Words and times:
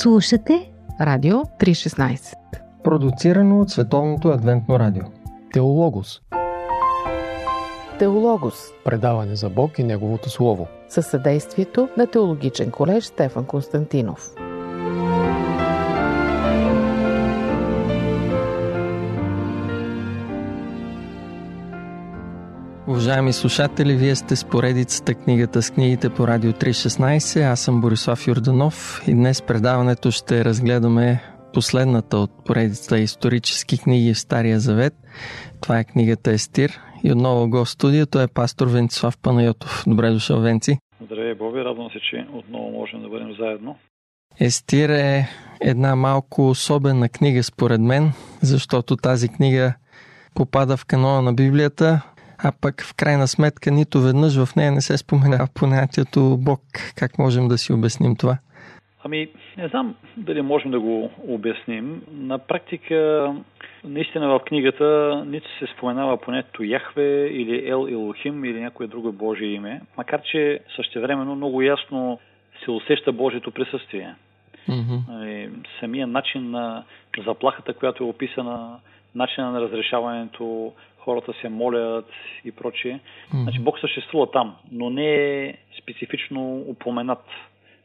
Слушате 0.00 0.70
Радио 1.00 1.36
316 1.36 2.34
Продуцирано 2.84 3.60
от 3.60 3.70
Световното 3.70 4.28
адвентно 4.28 4.78
радио. 4.78 5.02
Теологос. 5.52 6.20
Теологос. 7.98 8.54
Предаване 8.84 9.36
за 9.36 9.50
Бог 9.50 9.78
и 9.78 9.84
Неговото 9.84 10.30
Слово. 10.30 10.66
Със 10.88 11.06
съдействието 11.06 11.88
на 11.96 12.06
Теологичен 12.06 12.70
колеж 12.70 13.04
Стефан 13.04 13.44
Константинов 13.44 14.30
Уважаеми 22.88 23.32
слушатели, 23.32 23.96
вие 23.96 24.14
сте 24.14 24.36
с 24.36 24.44
поредицата 24.44 25.14
книгата 25.14 25.62
с 25.62 25.70
книгите 25.70 26.10
по 26.10 26.28
Радио 26.28 26.52
316. 26.52 27.50
Аз 27.52 27.60
съм 27.60 27.80
Борислав 27.80 28.26
Юрданов 28.26 29.02
и 29.08 29.12
днес 29.12 29.42
предаването 29.42 30.10
ще 30.10 30.44
разгледаме 30.44 31.22
последната 31.54 32.16
от 32.16 32.30
поредицата 32.44 32.98
исторически 32.98 33.78
книги 33.78 34.14
в 34.14 34.18
Стария 34.18 34.60
Завет. 34.60 34.94
Това 35.60 35.78
е 35.78 35.84
книгата 35.84 36.30
Естир 36.30 36.70
и 37.04 37.12
отново 37.12 37.48
го 37.48 37.64
в 37.64 37.70
студиото 37.70 38.20
е 38.20 38.28
пастор 38.28 38.66
Венцислав 38.66 39.18
Панайотов. 39.18 39.84
Добре 39.86 40.10
дошъл, 40.10 40.40
Венци. 40.40 40.78
Здравей, 41.04 41.34
Боби. 41.34 41.58
Радвам 41.58 41.90
се, 41.90 41.98
че 42.10 42.26
отново 42.32 42.70
можем 42.70 43.02
да 43.02 43.08
бъдем 43.08 43.34
заедно. 43.40 43.76
Естир 44.40 44.88
е 44.88 45.28
една 45.60 45.96
малко 45.96 46.48
особена 46.48 47.08
книга 47.08 47.42
според 47.42 47.80
мен, 47.80 48.12
защото 48.42 48.96
тази 48.96 49.28
книга 49.28 49.74
попада 50.34 50.76
в 50.76 50.84
канона 50.84 51.22
на 51.22 51.32
Библията, 51.32 52.02
а 52.44 52.52
пък 52.62 52.82
в 52.82 52.94
крайна 52.96 53.28
сметка 53.28 53.70
нито 53.70 54.00
веднъж 54.00 54.44
в 54.44 54.56
нея 54.56 54.72
не 54.72 54.80
се 54.80 54.96
споменава 54.96 55.48
понятието 55.54 56.36
Бог. 56.38 56.60
Как 56.96 57.18
можем 57.18 57.48
да 57.48 57.58
си 57.58 57.72
обясним 57.72 58.16
това? 58.16 58.38
Ами, 59.04 59.28
не 59.56 59.68
знам 59.68 59.94
дали 60.16 60.42
можем 60.42 60.70
да 60.70 60.80
го 60.80 61.10
обясним. 61.28 62.02
На 62.12 62.38
практика, 62.38 63.28
наистина 63.84 64.28
в 64.28 64.40
книгата 64.44 65.22
нито 65.26 65.46
се 65.58 65.66
споменава 65.76 66.20
понятието 66.20 66.62
Яхве 66.62 67.26
или 67.26 67.68
Ел 67.68 67.86
Илохим 67.88 68.44
или 68.44 68.60
някое 68.60 68.86
друго 68.86 69.12
Божие 69.12 69.48
име, 69.48 69.80
макар 69.96 70.22
че 70.22 70.60
същевременно 70.76 71.34
много 71.36 71.62
ясно 71.62 72.18
се 72.64 72.70
усеща 72.70 73.12
Божието 73.12 73.50
присъствие. 73.50 74.14
Mm-hmm. 74.68 75.50
Самия 75.80 76.06
начин 76.06 76.50
на 76.50 76.84
заплахата, 77.26 77.74
която 77.74 78.04
е 78.04 78.06
описана, 78.06 78.78
начина 79.14 79.50
на 79.50 79.60
разрешаването, 79.60 80.72
хората 81.08 81.32
се 81.40 81.48
молят 81.48 82.10
и 82.44 82.52
прочие. 82.52 83.00
Mm-hmm. 83.00 83.42
Значи 83.42 83.58
Бог 83.58 83.78
съществува 83.80 84.30
там, 84.30 84.56
но 84.72 84.90
не 84.90 85.14
е 85.14 85.54
специфично 85.82 86.64
упоменат, 86.68 87.24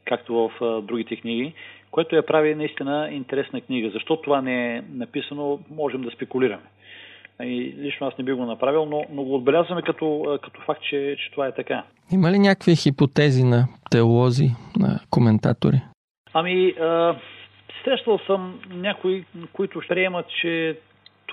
както 0.04 0.34
в 0.34 0.64
а, 0.64 0.80
другите 0.82 1.16
книги, 1.16 1.54
което 1.90 2.16
я 2.16 2.26
прави 2.26 2.54
наистина 2.54 3.08
интересна 3.12 3.60
книга. 3.60 3.90
Защо 3.90 4.16
това 4.16 4.42
не 4.42 4.76
е 4.76 4.82
написано, 4.92 5.60
можем 5.70 6.02
да 6.02 6.10
спекулираме. 6.10 6.62
И 7.42 7.74
лично 7.78 8.06
аз 8.06 8.18
не 8.18 8.24
би 8.24 8.32
го 8.32 8.44
направил, 8.44 8.86
но, 8.86 9.04
но 9.12 9.22
го 9.22 9.34
отбелязваме 9.34 9.82
като, 9.82 10.38
като 10.42 10.60
факт, 10.60 10.82
че, 10.82 11.16
че 11.18 11.30
това 11.30 11.46
е 11.46 11.54
така. 11.54 11.84
Има 12.12 12.30
ли 12.30 12.38
някакви 12.38 12.76
хипотези 12.76 13.44
на 13.44 13.68
теолози, 13.90 14.50
на 14.76 15.00
коментатори? 15.10 15.80
Ами, 16.32 16.74
а, 16.80 17.16
срещал 17.84 18.18
съм 18.26 18.60
някои, 18.70 19.24
които 19.52 19.80
приемат, 19.88 20.26
че 20.40 20.78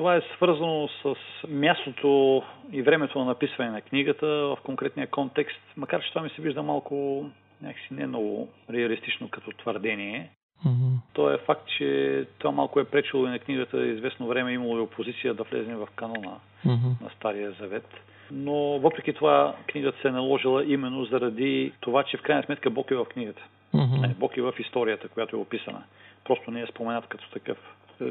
това 0.02 0.16
е 0.16 0.22
свързано 0.36 0.88
с 0.88 1.16
мястото 1.48 2.44
и 2.72 2.82
времето 2.82 3.20
на 3.20 3.26
написване 3.26 3.72
на 3.72 3.82
книгата 3.82 4.28
в 4.28 4.58
конкретния 4.64 5.08
контекст, 5.08 5.60
макар 5.78 6.02
че 6.02 6.10
това 6.10 6.22
ми 6.22 6.30
се 6.30 6.42
вижда 6.42 6.64
малко 6.64 7.26
някакси 7.62 7.88
не 7.92 8.08
много 8.08 8.50
реалистично 8.70 9.30
като 9.30 9.52
твърдение. 9.52 10.30
Mm-hmm. 10.66 11.14
То 11.14 11.34
е 11.34 11.38
факт, 11.38 11.68
че 11.78 12.26
това 12.40 12.52
малко 12.52 12.80
е 12.80 12.86
пречило 12.86 13.28
и 13.28 13.30
на 13.30 13.40
книгата. 13.40 13.86
Известно 13.86 14.28
време 14.28 14.52
е 14.52 14.54
имало 14.54 14.78
и 14.78 14.82
опозиция 14.82 15.34
да 15.34 15.44
влезе 15.44 15.76
в 15.76 15.88
канона 15.96 16.38
mm-hmm. 16.66 17.02
на 17.02 17.10
Стария 17.18 17.52
Завет. 17.60 17.88
Но 18.32 18.54
въпреки 18.80 19.14
това 19.14 19.56
книгата 19.68 20.02
се 20.02 20.08
е 20.08 20.12
наложила 20.12 20.66
именно 20.66 21.06
заради 21.06 21.72
това, 21.82 22.04
че 22.04 22.18
в 22.18 22.22
крайна 22.22 22.44
сметка 22.44 22.70
Бог 22.70 22.92
е 22.92 22.96
в 22.96 23.06
книгата. 23.06 23.42
Mm-hmm. 23.74 24.16
Бог 24.16 24.38
е 24.38 24.42
в 24.42 24.54
историята, 24.60 25.08
която 25.08 25.36
е 25.36 25.40
описана. 25.40 25.84
Просто 26.26 26.52
не 26.52 26.62
е 26.62 26.68
споменат 26.68 27.08
като 27.08 27.30
такъв. 27.30 27.58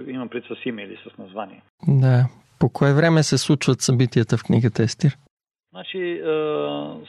Имам 0.06 0.28
пред 0.28 0.44
с 0.44 0.66
име 0.66 0.82
или 0.82 0.96
с 0.96 1.18
название. 1.18 1.62
Да. 1.88 2.26
По 2.58 2.68
кое 2.68 2.94
време 2.94 3.22
се 3.22 3.38
случват 3.38 3.80
събитията 3.80 4.36
в 4.36 4.44
книгата 4.44 4.82
Естир? 4.82 5.16
Значи, 5.70 6.22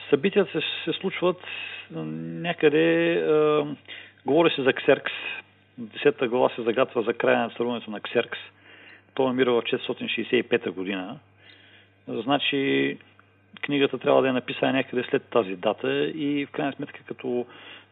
събитията 0.09 0.51
се, 0.51 0.59
се 0.85 0.99
случват 0.99 1.37
някъде, 1.91 3.15
говори 4.25 4.53
се 4.55 4.63
за 4.63 4.73
Ксеркс. 4.73 5.11
Десета 5.77 6.27
глава 6.27 6.49
се 6.55 6.63
загатва 6.63 7.03
за 7.03 7.13
края 7.13 7.39
на 7.39 7.49
царуването 7.49 7.91
на 7.91 7.99
Ксеркс. 7.99 8.39
Той 9.13 9.25
намира 9.25 9.53
в 9.53 9.61
465 9.61 10.71
година. 10.71 11.19
Значи, 12.07 12.97
книгата 13.61 13.97
трябва 13.97 14.21
да 14.21 14.29
е 14.29 14.31
написана 14.31 14.73
някъде 14.73 15.03
след 15.09 15.23
тази 15.23 15.55
дата 15.55 16.03
и 16.03 16.45
в 16.45 16.51
крайна 16.51 16.73
сметка 16.73 16.99
като 17.07 17.45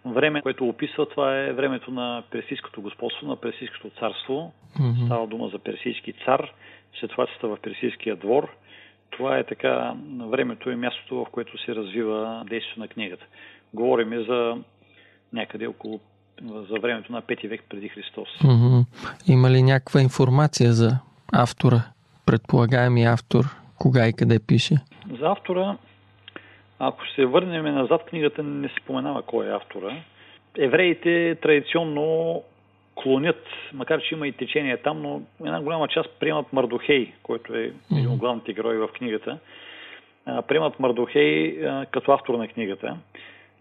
време, 0.06 0.42
което 0.42 0.68
описва, 0.68 1.10
това 1.10 1.38
е 1.38 1.54
времето 1.54 1.92
на 1.92 2.24
Персийското 2.32 2.82
господство, 2.82 3.28
на 3.28 3.36
Персийското 3.36 3.90
царство. 4.00 4.54
Mm-hmm. 4.80 5.06
Става 5.06 5.28
дума 5.28 5.50
за 5.50 5.60
персийски 5.60 6.14
цар, 6.26 6.52
ситуацията 7.00 7.48
в 7.48 7.58
Персийския 7.62 8.16
двор. 8.16 8.50
Това 9.10 9.38
е 9.38 9.44
така 9.44 9.94
времето 10.20 10.72
и 10.72 10.76
мястото, 10.76 11.16
в 11.16 11.26
което 11.32 11.66
се 11.66 11.76
развива 11.76 12.44
действието 12.50 12.80
на 12.80 12.88
книгата. 12.88 13.26
Говорим 13.74 14.26
за 14.28 14.58
някъде 15.34 15.68
около 15.68 16.00
за 16.42 16.80
времето 16.82 17.12
на 17.12 17.22
5 17.22 17.50
век 17.50 17.64
преди 17.70 17.90
Христос. 17.90 18.28
Mm-hmm. 18.42 18.86
Има 19.28 19.50
ли 19.50 19.64
някаква 19.64 20.02
информация 20.02 20.74
за 20.74 21.00
автора, 21.34 21.82
предполагаеми 22.26 23.04
автор, 23.04 23.46
кога 23.80 24.08
и 24.08 24.14
къде 24.14 24.40
пише? 24.48 24.76
За 25.20 25.32
автора 25.32 25.78
ако 26.80 27.08
се 27.08 27.26
върнем 27.26 27.76
назад, 27.76 28.06
книгата 28.06 28.44
не 28.44 28.68
се 28.68 28.74
споменава 28.82 29.22
кой 29.22 29.48
е 29.48 29.56
автора. 29.56 29.96
Евреите 30.58 31.36
традиционно 31.42 32.44
клонят, 32.96 33.46
макар 33.74 34.02
че 34.02 34.16
има 34.16 34.28
и 34.28 34.32
течение 34.32 34.78
там, 34.78 35.02
но 35.02 35.22
една 35.46 35.62
голяма 35.62 35.88
част 35.88 36.10
приемат 36.20 36.54
Мардохей, 36.54 37.14
който 37.24 37.56
е 37.56 37.72
един 37.92 38.08
от 38.08 38.18
главните 38.18 38.54
герои 38.54 38.78
в 38.78 38.88
книгата. 38.88 39.40
Приемат 40.48 40.80
Мардохей 40.80 41.60
като 41.92 42.12
автор 42.12 42.34
на 42.34 42.48
книгата. 42.48 42.98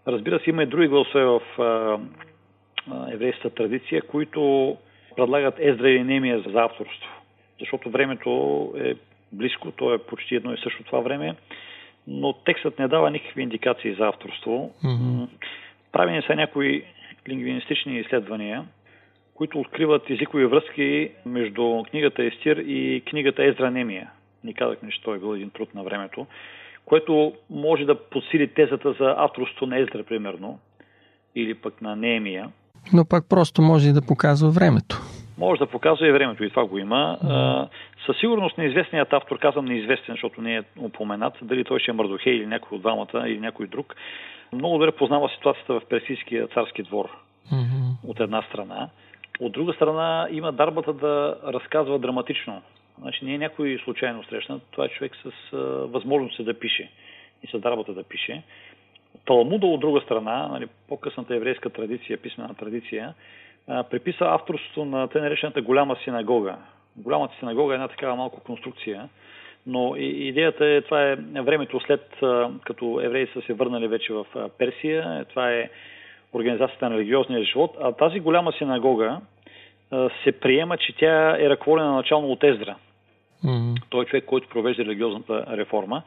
Разбира 0.07 0.39
се, 0.39 0.49
има 0.49 0.63
и 0.63 0.65
други 0.65 0.87
гласове 0.87 1.25
в 1.25 1.41
еврейската 3.11 3.49
традиция, 3.49 4.01
които 4.01 4.77
предлагат 5.15 5.55
Ездра 5.59 5.89
и 5.89 6.03
Немия 6.03 6.39
за 6.39 6.59
авторство. 6.59 7.09
Защото 7.59 7.89
времето 7.89 8.73
е 8.77 8.95
близко, 9.31 9.71
то 9.71 9.93
е 9.93 9.97
почти 9.97 10.35
едно 10.35 10.53
и 10.53 10.57
също 10.63 10.83
това 10.83 10.99
време 10.99 11.35
но 12.09 12.33
текстът 12.33 12.79
не 12.79 12.87
дава 12.87 13.11
никакви 13.11 13.41
индикации 13.41 13.95
за 13.95 14.07
авторство. 14.07 14.71
Mm-hmm. 14.83 15.27
Правени 15.91 16.21
са 16.27 16.35
някои 16.35 16.83
лингвинистични 17.29 17.99
изследвания, 17.99 18.65
които 19.33 19.59
откриват 19.59 20.09
езикови 20.09 20.45
връзки 20.45 21.11
между 21.25 21.83
книгата 21.89 22.23
Естир 22.23 22.57
и 22.57 23.03
книгата 23.09 23.43
Ездра 23.43 23.71
Немия. 23.71 24.09
Ни 24.43 24.53
казахме, 24.53 24.89
че 24.89 25.01
той 25.01 25.15
е 25.15 25.19
бил 25.19 25.35
един 25.35 25.49
труд 25.49 25.75
на 25.75 25.83
времето, 25.83 26.25
което 26.85 27.33
може 27.49 27.85
да 27.85 27.95
подсили 27.95 28.47
тезата 28.47 28.95
за 28.99 29.15
авторство 29.17 29.65
на 29.65 29.77
Ездра, 29.77 30.03
примерно, 30.03 30.59
или 31.35 31.53
пък 31.53 31.81
на 31.81 31.95
Неемия. 31.95 32.49
Но 32.93 33.05
пак 33.05 33.29
просто 33.29 33.61
може 33.61 33.89
и 33.89 33.93
да 33.93 34.01
показва 34.01 34.49
времето. 34.49 35.01
Може 35.39 35.59
да 35.59 35.67
показва 35.67 36.07
и 36.07 36.11
времето, 36.11 36.43
и 36.43 36.49
това 36.49 36.65
го 36.65 36.77
има. 36.77 37.17
Mm. 37.23 37.67
Със 38.05 38.17
сигурност 38.17 38.57
неизвестният 38.57 39.13
автор, 39.13 39.39
казвам 39.39 39.65
неизвестен, 39.65 40.13
защото 40.13 40.41
не 40.41 40.55
е 40.55 40.63
упоменат, 40.79 41.33
дали 41.41 41.63
той 41.63 41.79
ще 41.79 41.91
е 41.91 41.93
Мардохей 41.93 42.33
или 42.33 42.45
някой 42.45 42.75
от 42.75 42.81
двамата 42.81 43.29
или 43.29 43.39
някой 43.39 43.67
друг, 43.67 43.95
много 44.53 44.77
добре 44.77 44.91
познава 44.91 45.29
ситуацията 45.29 45.73
в 45.73 45.81
Персийския 45.89 46.47
царски 46.47 46.83
двор 46.83 47.09
mm-hmm. 47.53 48.09
от 48.09 48.19
една 48.19 48.41
страна. 48.41 48.89
От 49.39 49.51
друга 49.51 49.73
страна 49.73 50.27
има 50.31 50.51
дарбата 50.51 50.93
да 50.93 51.35
разказва 51.43 51.99
драматично. 51.99 52.61
Значи 53.01 53.25
не 53.25 53.33
е 53.33 53.37
някой 53.37 53.81
случайно 53.83 54.23
срещнат, 54.23 54.61
това 54.71 54.85
е 54.85 54.89
човек 54.89 55.15
с 55.15 55.53
а, 55.53 55.57
възможност 55.67 56.45
да 56.45 56.59
пише 56.59 56.89
и 57.43 57.47
с 57.47 57.59
дарбата 57.59 57.93
да 57.93 58.03
пише. 58.03 58.43
Талмуда 59.25 59.67
от 59.67 59.79
друга 59.79 60.01
страна, 60.01 60.47
нали, 60.47 60.67
по-късната 60.87 61.35
еврейска 61.35 61.69
традиция, 61.69 62.17
писмена 62.17 62.53
традиция, 62.53 63.13
а, 63.67 63.83
приписва 63.83 64.33
авторството 64.33 64.85
на 64.85 65.07
те 65.07 65.21
наречената 65.21 65.61
голяма 65.61 65.95
синагога. 66.03 66.55
Голямата 66.95 67.35
синагога 67.39 67.73
е 67.73 67.75
една 67.75 67.87
такава 67.87 68.15
малко 68.15 68.39
конструкция, 68.39 69.09
но 69.67 69.95
идеята 69.97 70.65
е, 70.65 70.81
това 70.81 71.03
е 71.03 71.15
времето 71.15 71.79
след 71.79 72.15
като 72.65 73.01
евреи 73.03 73.27
са 73.33 73.41
се 73.41 73.53
върнали 73.53 73.87
вече 73.87 74.13
в 74.13 74.25
Персия, 74.57 75.25
това 75.29 75.51
е 75.51 75.69
организацията 76.33 76.89
на 76.89 76.95
религиозния 76.95 77.43
живот, 77.43 77.77
а 77.81 77.91
тази 77.91 78.19
голяма 78.19 78.51
синагога 78.51 79.21
се 80.23 80.31
приема, 80.31 80.77
че 80.77 80.95
тя 80.95 81.37
е 81.39 81.49
ръководена 81.49 81.91
начално 81.91 82.27
от 82.27 82.43
Ездра. 82.43 82.75
Mm-hmm. 83.45 83.81
Той 83.89 84.03
е 84.03 84.05
човек, 84.05 84.25
който 84.25 84.49
провежда 84.49 84.85
религиозната 84.85 85.45
реформа. 85.57 86.01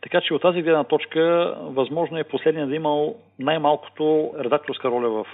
Така 0.00 0.20
че 0.20 0.34
от 0.34 0.42
тази 0.42 0.62
гледна 0.62 0.84
точка, 0.84 1.54
възможно 1.60 2.18
е 2.18 2.24
последния 2.24 2.66
да 2.66 2.74
имал 2.74 3.16
най-малкото 3.38 4.32
редакторска 4.38 4.88
роля 4.90 5.08
в, 5.08 5.26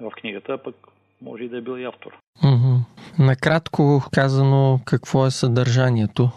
в 0.00 0.10
книгата, 0.10 0.58
пък 0.58 0.74
може 1.22 1.44
и 1.44 1.48
да 1.48 1.56
е 1.56 1.60
бил 1.60 1.78
и 1.78 1.84
автор. 1.84 2.18
Mm-hmm. 2.44 2.78
Накратко 3.18 4.02
казано, 4.12 4.80
какво 4.84 5.26
е 5.26 5.30
съдържанието 5.30 6.30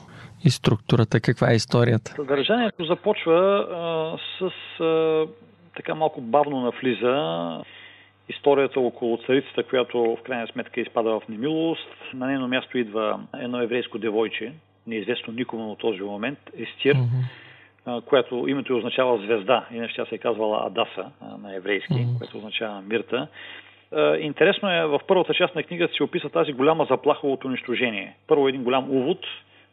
и 0.45 0.49
структурата? 0.49 1.19
Каква 1.19 1.51
е 1.51 1.55
историята? 1.55 2.11
Съдържанието 2.11 2.85
започва 2.85 3.67
а, 3.71 4.17
с 4.39 4.51
а, 4.83 5.25
така 5.75 5.95
малко 5.95 6.21
бавно 6.21 6.61
навлиза 6.61 7.63
историята 8.29 8.79
около 8.79 9.17
царицата, 9.25 9.63
която 9.63 10.17
в 10.19 10.23
крайна 10.23 10.47
сметка 10.47 10.81
изпада 10.81 11.09
в 11.09 11.27
немилост. 11.29 11.89
На 12.13 12.27
нейно 12.27 12.47
място 12.47 12.77
идва 12.77 13.19
едно 13.39 13.61
еврейско 13.61 13.97
девойче, 13.97 14.53
неизвестно 14.87 15.33
никому 15.33 15.75
в 15.75 15.77
този 15.77 16.01
момент, 16.01 16.39
Естир, 16.57 16.95
mm-hmm. 16.95 18.01
която 18.05 18.45
името 18.47 18.77
означава 18.77 19.17
звезда, 19.17 19.65
иначе 19.71 19.95
тя 19.95 20.05
се 20.05 20.15
е 20.15 20.17
казвала 20.17 20.67
Адаса 20.67 21.11
на 21.39 21.55
еврейски, 21.55 21.93
mm-hmm. 21.93 22.17
което 22.17 22.37
означава 22.37 22.81
мирта. 22.81 23.27
Интересно 24.19 24.71
е, 24.71 24.85
в 24.85 25.01
първата 25.07 25.33
част 25.33 25.55
на 25.55 25.63
книгата 25.63 25.93
се 25.93 26.03
описва 26.03 26.29
тази 26.29 26.53
голяма 26.53 26.85
заплаха 26.89 27.27
от 27.27 27.45
унищожение. 27.45 28.15
Първо 28.27 28.47
един 28.47 28.63
голям 28.63 28.91
увод, 28.91 29.19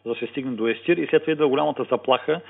за 0.04 0.12
да 0.12 0.18
се 0.18 0.26
стигне 0.26 0.52
до 0.52 0.68
Естир 0.68 0.96
и 0.96 1.06
след 1.06 1.22
това 1.22 1.32
идва 1.32 1.48
голямата 1.48 1.84
заплаха 1.90 2.40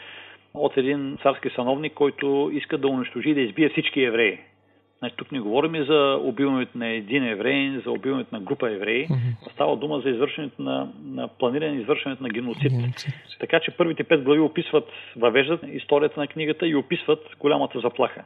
от 0.54 0.76
един 0.76 1.18
царски 1.22 1.50
сановник, 1.54 1.92
който 1.92 2.50
иска 2.52 2.78
да 2.78 2.88
унищожи 2.88 3.30
и 3.30 3.34
да 3.34 3.40
избие 3.40 3.68
всички 3.68 4.02
евреи. 4.02 4.38
Значи, 4.98 5.14
тук 5.16 5.32
не 5.32 5.40
говорим 5.40 5.84
за 5.84 6.18
убиването 6.22 6.78
на 6.78 6.88
един 6.88 7.24
евреин, 7.24 7.82
за 7.84 7.90
убиването 7.90 8.34
на 8.34 8.40
група 8.40 8.70
евреи. 8.70 9.06
Mm-hmm. 9.06 9.52
Става 9.52 9.76
дума 9.76 10.00
за 10.00 10.10
извършването 10.10 10.62
на, 10.62 10.88
на 11.04 11.28
планиране 11.28 11.80
извършването 11.80 12.22
на 12.22 12.28
геноцид. 12.28 12.72
Mm-hmm. 12.72 13.38
Така 13.40 13.60
че 13.60 13.70
първите 13.70 14.04
пет 14.04 14.22
глави 14.22 14.40
описват, 14.40 14.88
въвеждат 15.16 15.60
историята 15.72 16.20
на 16.20 16.26
книгата 16.26 16.66
и 16.66 16.74
описват 16.74 17.36
голямата 17.40 17.80
заплаха. 17.80 18.24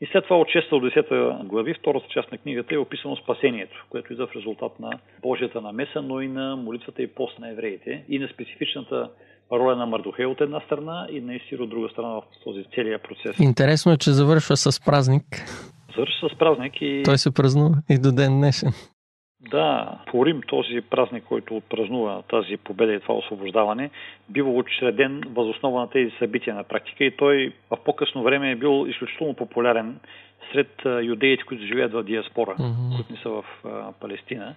И 0.00 0.06
след 0.12 0.24
това 0.24 0.36
от 0.36 0.48
6 0.48 0.70
до 0.70 0.76
10 0.76 1.44
глави, 1.44 1.74
втората 1.74 2.06
част 2.08 2.32
на 2.32 2.38
книгата 2.38 2.74
е 2.74 2.78
описано 2.78 3.16
спасението, 3.16 3.86
което 3.90 4.12
идва 4.12 4.26
в 4.26 4.36
резултат 4.36 4.80
на 4.80 4.90
Божията 5.22 5.60
намеса, 5.60 6.02
но 6.02 6.20
и 6.20 6.28
на 6.28 6.56
молитвата 6.56 7.02
и 7.02 7.06
пост 7.06 7.38
на 7.38 7.50
евреите 7.50 8.04
и 8.08 8.18
на 8.18 8.28
специфичната 8.28 9.10
роля 9.52 9.76
на 9.76 9.86
Мардухей 9.86 10.24
от 10.24 10.40
една 10.40 10.60
страна 10.60 11.06
и 11.12 11.20
на 11.20 11.34
Исир 11.34 11.58
от 11.58 11.70
друга 11.70 11.88
страна 11.88 12.08
в 12.08 12.22
този 12.44 12.64
целият 12.74 13.02
процес. 13.02 13.38
Интересно 13.40 13.92
е, 13.92 13.96
че 13.96 14.10
завършва 14.10 14.56
с 14.56 14.84
празник. 14.84 15.24
Завършва 15.94 16.28
с 16.28 16.38
празник 16.38 16.72
и... 16.80 17.02
Той 17.04 17.18
се 17.18 17.34
празнува 17.34 17.76
и 17.90 17.98
до 17.98 18.12
ден 18.12 18.32
днешен. 18.38 18.72
Да, 19.40 19.98
Рим, 20.14 20.40
този 20.46 20.80
празник, 20.80 21.24
който 21.24 21.56
отпразнува 21.56 22.22
тази 22.22 22.56
победа 22.56 22.92
и 22.92 23.00
това 23.00 23.14
освобождаване, 23.14 23.90
бива 24.28 24.50
учреден 24.50 25.22
възоснова 25.26 25.80
на 25.80 25.90
тези 25.90 26.10
събития 26.18 26.54
на 26.54 26.64
практика 26.64 27.04
и 27.04 27.16
той 27.16 27.52
в 27.70 27.76
по-късно 27.84 28.22
време 28.22 28.50
е 28.50 28.56
бил 28.56 28.86
изключително 28.88 29.34
популярен 29.34 30.00
сред 30.52 30.82
юдеите, 31.02 31.44
които 31.44 31.66
живеят 31.66 31.92
в 31.92 32.02
диаспора, 32.02 32.56
mm-hmm. 32.58 32.96
които 32.96 33.12
не 33.12 33.18
са 33.18 33.30
в 33.30 33.44
а, 33.64 33.92
Палестина, 33.92 34.54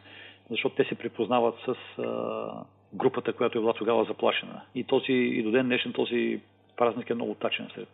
защото 0.49 0.75
те 0.75 0.83
се 0.83 0.95
припознават 0.95 1.55
с 1.65 2.01
а, 2.01 2.47
групата, 2.93 3.33
която 3.33 3.57
е 3.57 3.61
била 3.61 3.73
тогава 3.73 4.03
заплашена. 4.03 4.61
И, 4.75 4.83
този, 4.83 5.13
и 5.13 5.43
до 5.43 5.51
ден 5.51 5.65
днешен 5.65 5.93
този 5.93 6.39
празник 6.77 7.09
е 7.09 7.13
много 7.13 7.35
тачен 7.35 7.67
сред 7.75 7.89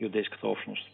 юдейската 0.00 0.48
общност. 0.48 0.90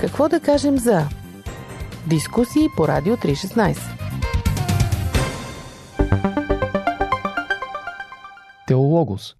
Какво 0.00 0.28
да 0.28 0.40
кажем 0.40 0.76
за 0.76 0.98
дискусии 2.10 2.66
по 2.76 2.88
Радио 2.88 3.14
316? 3.14 3.98
Теологос. 8.66 9.34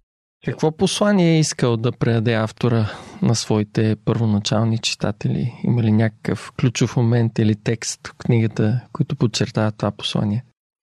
Какво 0.45 0.77
послание 0.77 1.35
е 1.35 1.39
искал 1.39 1.77
да 1.77 1.91
предаде 1.99 2.33
автора 2.33 2.83
на 3.21 3.35
своите 3.35 3.95
първоначални 4.05 4.77
читатели? 4.77 5.43
Има 5.63 5.83
ли 5.83 5.91
някакъв 5.91 6.51
ключов 6.59 6.97
момент 6.97 7.39
или 7.39 7.53
текст 7.65 8.07
в 8.07 8.17
книгата, 8.25 8.63
които 8.93 9.15
подчертават 9.15 9.77
това 9.77 9.91
послание? 9.97 10.41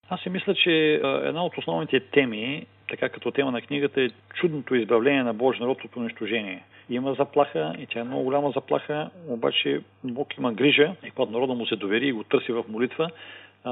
Аз 0.09 0.21
си 0.21 0.29
мисля, 0.29 0.55
че 0.55 1.01
една 1.25 1.45
от 1.45 1.59
основните 1.59 2.01
теми, 2.01 2.67
така 2.89 3.09
като 3.09 3.31
тема 3.31 3.51
на 3.51 3.63
книгата, 3.63 4.03
е 4.03 4.09
чудното 4.41 4.75
избавление 4.75 5.23
на 5.23 5.35
Божия 5.35 5.61
народ 5.61 5.85
от 5.85 5.97
унищожение. 5.97 6.63
Има 6.91 7.15
заплаха 7.15 7.75
и 7.79 7.87
тя 7.87 8.01
е 8.01 8.05
много 8.05 8.23
голяма 8.23 8.51
заплаха, 8.51 9.11
обаче 9.29 9.81
Бог 10.05 10.37
има 10.39 10.53
грижа 10.53 10.95
и 11.07 11.11
когато 11.11 11.33
народа 11.33 11.55
му 11.55 11.67
се 11.67 11.77
довери 11.77 12.09
и 12.09 12.13
го 12.13 12.25
търси 12.25 12.53
в 12.53 12.65
молитва, 12.69 13.11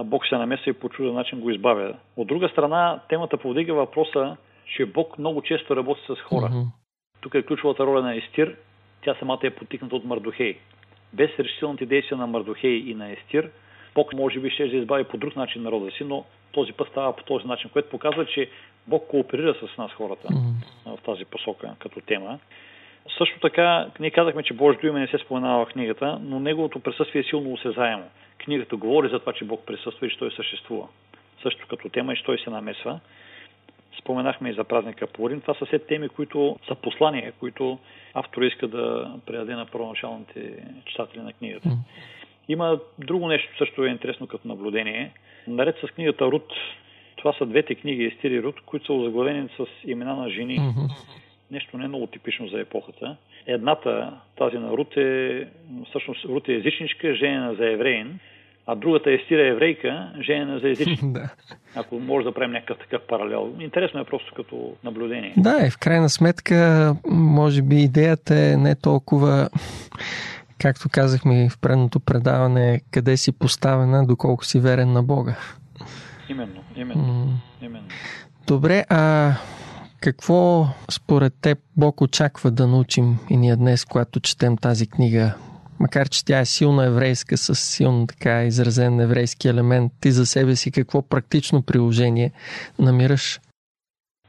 Бог 0.04 0.26
се 0.26 0.36
намеса 0.36 0.70
и 0.70 0.72
по 0.72 0.88
чуден 0.88 1.14
начин 1.14 1.40
го 1.40 1.50
избавя. 1.50 1.94
От 2.16 2.26
друга 2.28 2.48
страна, 2.48 3.00
темата 3.08 3.36
повдига 3.36 3.74
въпроса, 3.74 4.36
че 4.76 4.86
Бог 4.86 5.18
много 5.18 5.42
често 5.42 5.76
работи 5.76 6.00
с 6.06 6.20
хора. 6.20 6.46
Mm-hmm. 6.46 6.66
Тук 7.20 7.34
е 7.34 7.42
ключовата 7.42 7.86
роля 7.86 8.02
на 8.02 8.16
Естир. 8.16 8.56
Тя 9.04 9.14
самата 9.18 9.38
е 9.42 9.50
потикната 9.50 9.96
от 9.96 10.04
Мардухей. 10.04 10.58
Без 11.12 11.30
решителните 11.38 11.86
действия 11.86 12.18
на 12.18 12.26
Мардухей 12.26 12.76
и 12.76 12.94
на 12.94 13.12
Естир, 13.12 13.50
Бог 13.94 14.12
може 14.12 14.40
би 14.40 14.50
ще 14.50 14.62
избави 14.62 15.04
по 15.04 15.16
друг 15.16 15.36
начин 15.36 15.62
народа 15.62 15.90
си, 15.90 16.04
но 16.04 16.24
този 16.52 16.72
път 16.72 16.88
става 16.88 17.16
по 17.16 17.24
този 17.24 17.46
начин, 17.46 17.70
което 17.70 17.90
показва, 17.90 18.26
че 18.26 18.50
Бог 18.86 19.06
кооперира 19.08 19.54
с 19.54 19.78
нас 19.78 19.92
хората 19.92 20.28
mm-hmm. 20.28 20.96
в 20.96 21.02
тази 21.02 21.24
посока 21.24 21.74
като 21.78 22.00
тема. 22.00 22.38
Също 23.18 23.40
така, 23.40 23.86
ние 24.00 24.10
казахме, 24.10 24.42
че 24.42 24.54
Божието 24.54 24.86
име 24.86 25.00
не 25.00 25.06
се 25.06 25.18
споменава 25.18 25.66
в 25.66 25.68
книгата, 25.68 26.18
но 26.22 26.40
неговото 26.40 26.80
присъствие 26.80 27.20
е 27.20 27.24
силно 27.24 27.52
осезаемо. 27.52 28.04
Книгата 28.38 28.76
говори 28.76 29.08
за 29.08 29.18
това, 29.18 29.32
че 29.32 29.44
Бог 29.44 29.66
присъства 29.66 30.06
и 30.06 30.10
че 30.10 30.18
Той 30.18 30.30
съществува. 30.30 30.88
Също 31.42 31.66
като 31.68 31.88
тема 31.88 32.12
и 32.12 32.16
че 32.16 32.24
Той 32.24 32.38
се 32.38 32.50
намесва. 32.50 33.00
Споменахме 34.00 34.50
и 34.50 34.54
за 34.54 34.64
празника 34.64 35.06
Пурин. 35.06 35.40
Това 35.40 35.54
са 35.54 35.66
все 35.66 35.78
теми, 35.78 36.08
които 36.08 36.56
са 36.68 36.74
послания, 36.74 37.32
които 37.32 37.78
автор 38.14 38.42
иска 38.42 38.68
да 38.68 39.14
предаде 39.26 39.54
на 39.54 39.66
първоначалните 39.66 40.64
читатели 40.86 41.22
на 41.22 41.32
книгата. 41.32 41.68
Има 42.48 42.78
друго 42.98 43.28
нещо 43.28 43.58
също 43.58 43.84
е 43.84 43.88
интересно 43.88 44.26
като 44.26 44.48
наблюдение. 44.48 45.12
Наред 45.46 45.76
с 45.78 45.90
книгата 45.90 46.24
Рут, 46.24 46.52
това 47.16 47.32
са 47.32 47.46
двете 47.46 47.74
книги 47.74 48.04
Естири 48.04 48.42
Рут, 48.42 48.60
които 48.60 48.86
са 48.86 48.92
озаглавени 48.92 49.48
с 49.56 49.66
имена 49.84 50.16
на 50.16 50.30
жени. 50.30 50.58
Нещо 51.50 51.78
не 51.78 51.84
е 51.84 51.88
много 51.88 52.06
типично 52.06 52.48
за 52.48 52.60
епохата. 52.60 53.16
Едната, 53.46 54.12
тази 54.38 54.58
на 54.58 54.70
Рут 54.70 54.96
е, 54.96 55.46
всъщност 55.88 56.24
Рут 56.24 56.48
е 56.48 56.54
езичничка, 56.54 57.14
женена 57.14 57.54
за 57.54 57.70
евреин, 57.70 58.18
а 58.66 58.74
другата 58.74 59.12
е 59.12 59.18
стира 59.18 59.48
еврейка, 59.48 60.12
женена 60.20 60.58
за 60.58 60.68
езичник. 60.68 61.00
да. 61.12 61.30
Ако 61.76 62.00
може 62.00 62.24
да 62.24 62.32
правим 62.32 62.52
някакъв 62.52 62.78
такъв 62.78 63.02
паралел. 63.02 63.54
Интересно 63.60 64.00
е 64.00 64.04
просто 64.04 64.34
като 64.34 64.72
наблюдение. 64.84 65.34
Да, 65.36 65.66
и 65.66 65.70
в 65.70 65.78
крайна 65.78 66.08
сметка, 66.08 66.94
може 67.10 67.62
би 67.62 67.76
идеята 67.76 68.34
е 68.34 68.56
не 68.56 68.74
толкова 68.74 69.48
както 70.58 70.88
казахме 70.88 71.48
в 71.50 71.58
предното 71.58 72.00
предаване, 72.00 72.80
къде 72.90 73.16
си 73.16 73.38
поставена, 73.38 74.06
доколко 74.06 74.44
си 74.44 74.60
верен 74.60 74.92
на 74.92 75.02
Бога. 75.02 75.36
Именно, 76.28 76.64
именно. 76.76 77.28
Именно. 77.62 77.86
Добре, 78.46 78.84
а 78.88 79.32
какво 80.04 80.64
според 80.90 81.32
теб 81.42 81.58
Бог 81.76 82.00
очаква 82.00 82.50
да 82.50 82.66
научим 82.66 83.06
и 83.30 83.36
ние 83.36 83.56
днес, 83.56 83.84
когато 83.84 84.20
четем 84.20 84.56
тази 84.56 84.90
книга? 84.90 85.34
Макар, 85.80 86.08
че 86.08 86.24
тя 86.24 86.38
е 86.40 86.44
силно 86.44 86.82
еврейска, 86.82 87.36
с 87.36 87.54
силно 87.54 88.06
така 88.06 88.44
изразен 88.44 89.00
еврейски 89.00 89.48
елемент, 89.48 89.92
ти 90.02 90.10
за 90.10 90.26
себе 90.26 90.56
си 90.56 90.72
какво 90.72 91.08
практично 91.08 91.62
приложение 91.66 92.32
намираш? 92.78 93.40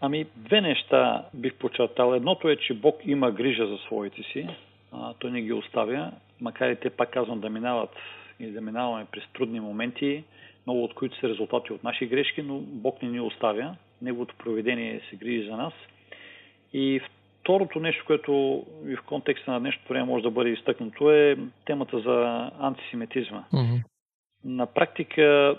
Ами, 0.01 0.25
две 0.35 0.61
неща 0.61 1.25
бих 1.33 1.53
подчертал. 1.53 2.13
Едното 2.13 2.49
е, 2.49 2.55
че 2.55 2.73
Бог 2.73 2.95
има 3.05 3.31
грижа 3.31 3.67
за 3.67 3.77
своите 3.77 4.21
си. 4.33 4.47
А, 4.91 5.13
той 5.19 5.31
не 5.31 5.41
ги 5.41 5.53
оставя, 5.53 6.11
макар 6.41 6.69
и 6.69 6.75
те, 6.75 6.89
пак 6.89 7.11
казвам, 7.11 7.39
да 7.39 7.49
минават 7.49 7.95
и 8.39 8.51
да 8.51 8.61
минаваме 8.61 9.05
през 9.11 9.23
трудни 9.33 9.59
моменти, 9.59 10.23
много 10.67 10.83
от 10.83 10.93
които 10.93 11.19
са 11.19 11.29
резултати 11.29 11.73
от 11.73 11.83
наши 11.83 12.05
грешки, 12.05 12.41
но 12.41 12.59
Бог 12.59 13.01
не 13.01 13.09
ни 13.09 13.19
оставя. 13.19 13.75
Неговото 14.01 14.35
проведение 14.37 15.01
се 15.09 15.15
грижи 15.15 15.49
за 15.49 15.57
нас. 15.57 15.73
И 16.73 17.01
второто 17.45 17.79
нещо, 17.79 18.03
което 18.07 18.63
и 18.87 18.95
в 18.95 19.01
контекста 19.01 19.51
на 19.51 19.59
днешното 19.59 19.89
време 19.89 20.05
може 20.05 20.23
да 20.23 20.31
бъде 20.31 20.49
изтъкнато 20.49 21.11
е 21.11 21.37
темата 21.65 21.99
за 21.99 22.49
антисемитизма. 22.59 23.43
Mm-hmm. 23.53 23.83
На 24.45 24.65
практика, 24.65 25.55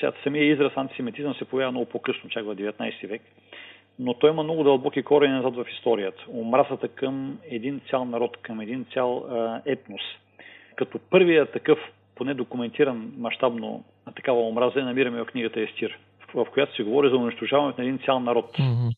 сега 0.00 0.12
самия 0.22 0.44
израз 0.44 0.72
антисемитизъм 0.76 1.34
се 1.34 1.44
появява 1.44 1.72
много 1.72 1.86
по-късно, 1.86 2.30
чак 2.30 2.44
в 2.44 2.56
19 2.56 3.06
век, 3.06 3.22
но 3.98 4.14
той 4.14 4.30
има 4.30 4.42
много 4.42 4.64
дълбоки 4.64 5.02
корени 5.02 5.32
назад 5.34 5.56
в 5.56 5.66
историята. 5.72 6.24
Омразата 6.32 6.88
към 6.88 7.38
един 7.50 7.80
цял 7.90 8.04
народ, 8.04 8.36
към 8.36 8.60
един 8.60 8.86
цял 8.92 9.16
а, 9.18 9.62
етнос. 9.66 10.02
Като 10.76 10.98
първият 10.98 11.52
такъв, 11.52 11.78
поне 12.14 12.34
документиран 12.34 13.12
мащабно 13.18 13.84
такава 14.16 14.48
омраза, 14.48 14.80
намираме 14.80 15.22
в 15.22 15.26
книгата 15.26 15.60
Естир 15.60 15.98
в 16.34 16.46
която 16.52 16.74
се 16.76 16.82
говори 16.82 17.10
за 17.10 17.16
унищожаването 17.16 17.80
на 17.80 17.86
един 17.86 17.98
цял 18.04 18.20
народ. 18.20 18.58
Mm-hmm. 18.58 18.90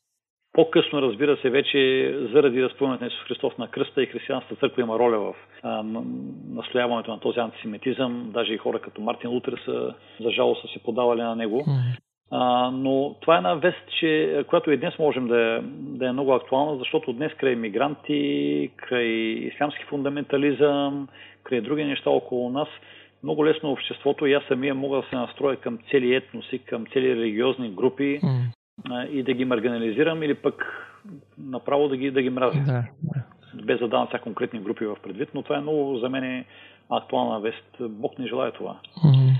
По-късно, 0.52 1.02
разбира 1.02 1.36
се, 1.36 1.50
вече 1.50 1.78
заради 2.32 2.62
разпъването 2.62 3.04
на 3.04 3.08
Исус 3.08 3.20
Христос 3.20 3.58
на 3.58 3.68
кръста 3.68 4.02
и 4.02 4.06
християнската 4.06 4.56
църква 4.56 4.82
има 4.82 4.98
роля 4.98 5.18
в 5.18 5.34
а, 5.62 5.82
настояването 6.48 7.10
на 7.10 7.20
този 7.20 7.40
антисемитизъм. 7.40 8.30
Даже 8.34 8.54
и 8.54 8.58
хора 8.58 8.78
като 8.78 9.00
Мартин 9.00 9.30
Лутер 9.30 9.60
са, 9.64 9.94
за 10.20 10.30
жалост, 10.30 10.62
са 10.62 10.68
се 10.68 10.82
подавали 10.82 11.20
на 11.20 11.36
него. 11.36 11.60
Mm-hmm. 11.60 11.98
А, 12.30 12.70
но 12.70 13.16
това 13.20 13.34
е 13.34 13.36
една 13.36 13.54
вест, 13.54 13.82
че, 14.00 14.44
която 14.48 14.70
и 14.70 14.76
днес 14.76 14.98
можем 14.98 15.28
да 15.28 15.40
е, 15.40 15.60
да 15.78 16.08
е 16.08 16.12
много 16.12 16.34
актуална, 16.34 16.78
защото 16.78 17.12
днес 17.12 17.32
край 17.32 17.56
мигранти, 17.56 18.70
край 18.76 19.06
ислямски 19.52 19.84
фундаментализъм, 19.84 21.08
край 21.44 21.60
други 21.60 21.84
неща 21.84 22.10
около 22.10 22.50
нас, 22.50 22.68
много 23.22 23.46
лесно 23.46 23.72
обществото 23.72 24.26
и 24.26 24.32
аз 24.32 24.42
самия 24.48 24.74
мога 24.74 24.96
да 24.96 25.08
се 25.10 25.16
настроя 25.16 25.56
към 25.56 25.78
цели 25.90 26.14
етноси, 26.14 26.58
към 26.58 26.86
цели 26.92 27.16
религиозни 27.16 27.70
групи 27.70 28.20
mm. 28.22 29.08
и 29.08 29.22
да 29.22 29.32
ги 29.32 29.44
марганализирам 29.44 30.22
или 30.22 30.34
пък 30.34 30.64
направо 31.38 31.88
да 31.88 31.96
ги, 31.96 32.10
да 32.10 32.22
ги 32.22 32.30
мразя. 32.30 32.60
Да. 32.66 32.84
Без 33.64 33.78
да 33.78 33.88
давам 33.88 34.06
сега 34.06 34.18
конкретни 34.18 34.60
групи 34.60 34.86
в 34.86 34.96
предвид, 35.02 35.28
но 35.34 35.42
това 35.42 35.56
е 35.56 35.60
много 35.60 35.98
за 35.98 36.08
мен 36.08 36.44
актуална 36.90 37.40
вест. 37.40 37.76
Бог 37.80 38.18
не 38.18 38.26
желая 38.26 38.52
това. 38.52 38.76
Mm. 39.04 39.32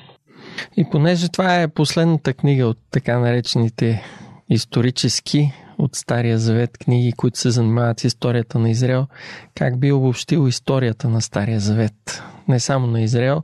И 0.76 0.84
понеже 0.92 1.32
това 1.32 1.62
е 1.62 1.74
последната 1.74 2.34
книга 2.34 2.66
от 2.66 2.78
така 2.90 3.18
наречените 3.18 4.02
исторически 4.50 5.52
от 5.78 5.94
Стария 5.94 6.38
Завет 6.38 6.78
книги, 6.78 7.12
които 7.16 7.38
се 7.38 7.50
занимават 7.50 8.00
с 8.00 8.04
историята 8.04 8.58
на 8.58 8.70
Израел, 8.70 9.06
как 9.54 9.80
би 9.80 9.92
обобщил 9.92 10.48
историята 10.48 11.08
на 11.08 11.20
Стария 11.20 11.60
Завет? 11.60 12.22
Не 12.48 12.60
само 12.60 12.86
на 12.86 13.00
Израел, 13.00 13.42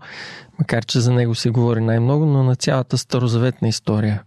макар 0.58 0.84
че 0.84 0.98
за 0.98 1.12
него 1.12 1.34
се 1.34 1.50
говори 1.50 1.80
най-много, 1.80 2.26
но 2.26 2.42
на 2.42 2.54
цялата 2.54 2.98
старозаветна 2.98 3.68
история. 3.68 4.22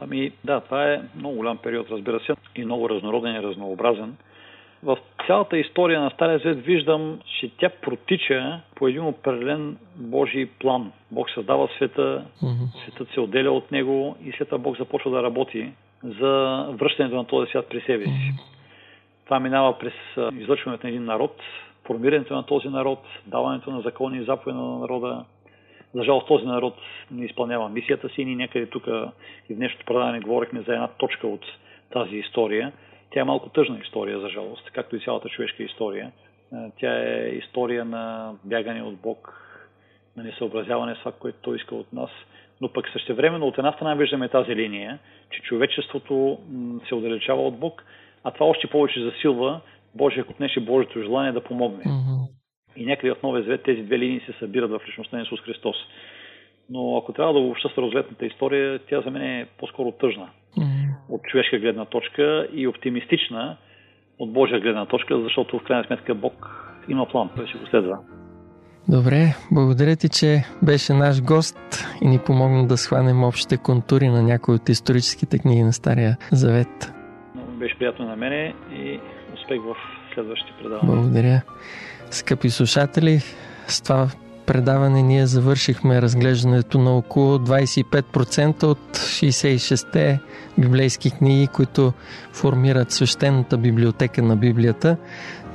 Ами 0.00 0.32
да, 0.44 0.60
това 0.60 0.92
е 0.92 1.02
много 1.16 1.36
голям 1.36 1.58
период, 1.58 1.86
разбира 1.90 2.20
се, 2.20 2.32
и 2.56 2.64
много 2.64 2.88
разнороден 2.88 3.34
и 3.34 3.42
разнообразен 3.42 4.16
в 4.84 4.98
цялата 5.26 5.58
история 5.58 6.00
на 6.00 6.10
Стария 6.10 6.38
Завет 6.38 6.64
виждам, 6.64 7.20
че 7.40 7.50
тя 7.58 7.68
протича 7.82 8.60
по 8.74 8.88
един 8.88 9.04
определен 9.04 9.76
Божий 9.96 10.46
план. 10.46 10.92
Бог 11.10 11.30
създава 11.30 11.68
света, 11.76 12.24
светът 12.82 13.08
се 13.14 13.20
отделя 13.20 13.50
от 13.50 13.72
него 13.72 14.16
и 14.24 14.32
след 14.32 14.48
това 14.48 14.58
Бог 14.58 14.78
започва 14.78 15.10
да 15.10 15.22
работи 15.22 15.72
за 16.04 16.66
връщането 16.70 17.16
на 17.16 17.24
този 17.24 17.50
свят 17.50 17.66
при 17.70 17.80
себе 17.80 18.04
си. 18.04 18.32
Това 19.24 19.40
минава 19.40 19.78
през 19.78 19.92
излъчването 20.38 20.86
на 20.86 20.90
един 20.90 21.04
народ, 21.04 21.36
формирането 21.86 22.34
на 22.34 22.46
този 22.46 22.68
народ, 22.68 22.98
даването 23.26 23.70
на 23.70 23.80
закони 23.80 24.18
и 24.18 24.24
заповеди 24.24 24.58
на 24.58 24.78
народа. 24.78 25.24
За 25.94 26.02
жалост 26.02 26.26
този 26.26 26.44
народ 26.44 26.74
не 27.10 27.24
изпълнява 27.24 27.68
мисията 27.68 28.08
си. 28.08 28.24
Ние 28.24 28.36
някъде 28.36 28.66
тук 28.66 28.86
и 29.48 29.54
в 29.54 29.56
днешното 29.56 29.86
предаване 29.86 30.20
говорихме 30.20 30.60
за 30.60 30.72
една 30.72 30.88
точка 30.88 31.26
от 31.26 31.44
тази 31.90 32.16
история– 32.16 32.72
тя 33.14 33.20
е 33.20 33.24
малко 33.24 33.48
тъжна 33.48 33.78
история, 33.78 34.20
за 34.20 34.28
жалост, 34.28 34.70
както 34.70 34.96
и 34.96 35.00
цялата 35.00 35.28
човешка 35.28 35.62
история. 35.62 36.12
Тя 36.78 36.98
е 36.98 37.28
история 37.28 37.84
на 37.84 38.34
бягане 38.44 38.82
от 38.82 38.96
Бог, 38.96 39.40
на 40.16 40.24
несъобразяване 40.24 40.94
с 40.94 40.98
това, 40.98 41.12
което 41.12 41.38
Той 41.42 41.56
иска 41.56 41.74
от 41.74 41.92
нас. 41.92 42.10
Но 42.64 42.72
пък 42.72 42.88
същевременно 42.92 43.46
от 43.46 43.58
една 43.58 43.72
страна 43.72 43.94
виждаме 43.94 44.28
тази 44.28 44.56
линия, 44.56 44.98
че 45.30 45.42
човечеството 45.42 46.38
се 46.88 46.94
отдалечава 46.94 47.42
от 47.42 47.58
Бог, 47.58 47.84
а 48.24 48.30
това 48.30 48.46
още 48.46 48.66
повече 48.66 49.04
засилва 49.04 49.60
Божия 49.94 50.24
отнеше 50.30 50.60
Божието 50.60 51.02
желание 51.02 51.32
да 51.32 51.44
помогне. 51.44 51.84
Mm-hmm. 51.84 52.28
И 52.76 52.86
някъде 52.86 53.14
в 53.14 53.22
Новия 53.22 53.42
Завет 53.42 53.62
тези 53.62 53.82
две 53.82 53.98
линии 53.98 54.20
се 54.20 54.32
събират 54.38 54.70
в 54.70 54.80
личността 54.88 55.16
на 55.16 55.22
Исус 55.22 55.40
Христос. 55.40 55.76
Но 56.70 56.96
ако 56.96 57.12
трябва 57.12 57.32
да 57.32 57.38
обобща 57.38 57.68
старозаветната 57.68 58.26
история, 58.26 58.80
тя 58.88 59.00
за 59.00 59.10
мен 59.10 59.22
е 59.22 59.46
по-скоро 59.58 59.92
тъжна 59.92 60.28
mm. 60.58 60.64
от 61.08 61.22
човешка 61.22 61.58
гледна 61.58 61.84
точка 61.84 62.48
и 62.52 62.66
оптимистична 62.66 63.56
от 64.18 64.32
Божия 64.32 64.60
гледна 64.60 64.86
точка, 64.86 65.20
защото 65.20 65.58
в 65.58 65.64
крайна 65.64 65.84
сметка 65.84 66.14
Бог 66.14 66.50
има 66.88 67.06
план, 67.08 67.30
той 67.36 67.46
ще 67.46 67.58
го 67.58 67.66
следва. 67.66 67.98
Добре, 68.88 69.34
благодаря 69.50 69.96
ти, 69.96 70.08
че 70.08 70.44
беше 70.62 70.94
наш 70.94 71.22
гост 71.22 71.58
и 72.02 72.08
ни 72.08 72.18
помогна 72.18 72.66
да 72.66 72.76
схванем 72.76 73.24
общите 73.24 73.56
контури 73.56 74.08
на 74.08 74.22
някои 74.22 74.54
от 74.54 74.68
историческите 74.68 75.38
книги 75.38 75.62
на 75.62 75.72
Стария 75.72 76.16
Завет. 76.32 76.92
Беше 77.58 77.78
приятно 77.78 78.06
на 78.06 78.16
мене 78.16 78.54
и 78.72 79.00
успех 79.34 79.60
в 79.62 79.74
следващите 80.14 80.52
предавания. 80.62 80.96
Благодаря. 80.96 81.42
Скъпи 82.10 82.50
слушатели, 82.50 83.20
с 83.66 83.82
това 83.82 84.08
предаване 84.46 85.02
ние 85.02 85.26
завършихме 85.26 86.02
разглеждането 86.02 86.78
на 86.78 86.90
около 86.90 87.38
25% 87.38 88.62
от 88.62 88.78
66-те 88.92 90.20
библейски 90.58 91.10
книги, 91.10 91.46
които 91.46 91.92
формират 92.32 92.92
свещената 92.92 93.58
библиотека 93.58 94.22
на 94.22 94.36
Библията. 94.36 94.96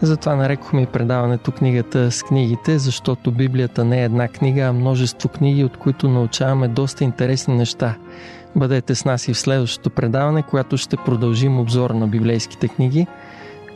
Затова 0.02 0.36
нарекохме 0.36 0.82
и 0.82 0.86
предаването 0.86 1.52
книгата 1.52 2.12
с 2.12 2.24
книгите, 2.24 2.80
защото 2.80 3.32
Библията 3.32 3.86
не 3.86 4.02
е 4.02 4.06
една 4.06 4.28
книга, 4.28 4.62
а 4.62 4.74
множество 4.74 5.30
книги, 5.30 5.64
от 5.64 5.78
които 5.78 6.10
научаваме 6.10 6.68
доста 6.68 7.04
интересни 7.04 7.56
неща. 7.56 7.96
Бъдете 8.56 8.96
с 8.96 9.06
нас 9.06 9.28
и 9.28 9.34
в 9.34 9.40
следващото 9.40 9.90
предаване, 9.90 10.44
което 10.44 10.78
ще 10.78 10.98
продължим 10.98 11.60
обзор 11.60 11.90
на 11.90 12.08
библейските 12.08 12.68
книги. 12.68 13.08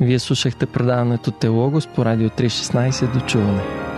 Вие 0.01 0.19
слушахте 0.19 0.65
предаването 0.65 1.31
Теологос 1.31 1.87
по 1.87 2.05
Радио 2.05 2.29
316. 2.29 3.13
До 3.13 3.19
чуване! 3.19 3.92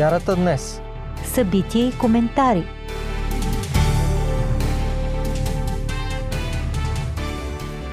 Вярата 0.00 0.36
днес. 0.36 0.80
Събития 1.24 1.88
и 1.88 1.98
коментари. 1.98 2.64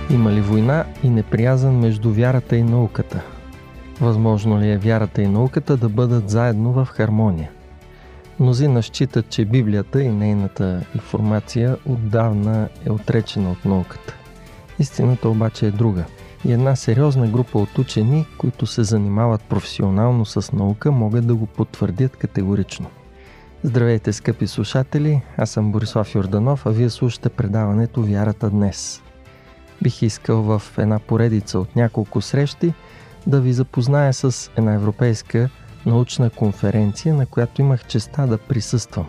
Има 0.09 0.31
ли 0.31 0.41
война 0.41 0.85
и 1.03 1.09
неприязан 1.09 1.79
между 1.79 2.13
вярата 2.13 2.55
и 2.55 2.63
науката? 2.63 3.21
Възможно 4.01 4.59
ли 4.59 4.71
е 4.71 4.77
вярата 4.77 5.21
и 5.21 5.27
науката 5.27 5.77
да 5.77 5.89
бъдат 5.89 6.29
заедно 6.29 6.71
в 6.71 6.85
хармония? 6.85 7.51
Мнозина 8.39 8.83
считат, 8.83 9.29
че 9.29 9.45
Библията 9.45 10.03
и 10.03 10.09
нейната 10.09 10.81
информация 10.95 11.77
отдавна 11.85 12.69
е 12.85 12.91
отречена 12.91 13.51
от 13.51 13.65
науката. 13.65 14.15
Истината 14.79 15.29
обаче 15.29 15.67
е 15.67 15.71
друга– 15.71 16.03
и 16.45 16.53
една 16.53 16.75
сериозна 16.75 17.27
група 17.27 17.59
от 17.59 17.77
учени, 17.77 18.25
които 18.37 18.65
се 18.65 18.83
занимават 18.83 19.41
професионално 19.41 20.25
с 20.25 20.51
наука, 20.51 20.91
могат 20.91 21.27
да 21.27 21.35
го 21.35 21.45
потвърдят 21.45 22.15
категорично. 22.15 22.87
Здравейте, 23.63 24.13
скъпи 24.13 24.47
слушатели! 24.47 25.21
Аз 25.37 25.49
съм 25.49 25.71
Борислав 25.71 26.15
Йорданов, 26.15 26.65
а 26.65 26.69
вие 26.69 26.89
слушате 26.89 27.29
предаването 27.29 28.01
Вярата 28.01 28.49
днес. 28.49 29.01
Бих 29.81 30.01
искал 30.01 30.41
в 30.41 30.61
една 30.77 30.99
поредица 30.99 31.59
от 31.59 31.75
няколко 31.75 32.21
срещи 32.21 32.73
да 33.27 33.41
ви 33.41 33.53
запозная 33.53 34.13
с 34.13 34.51
една 34.57 34.73
европейска 34.73 35.49
научна 35.85 36.29
конференция, 36.29 37.15
на 37.15 37.25
която 37.25 37.61
имах 37.61 37.87
честа 37.87 38.27
да 38.27 38.37
присъствам. 38.37 39.07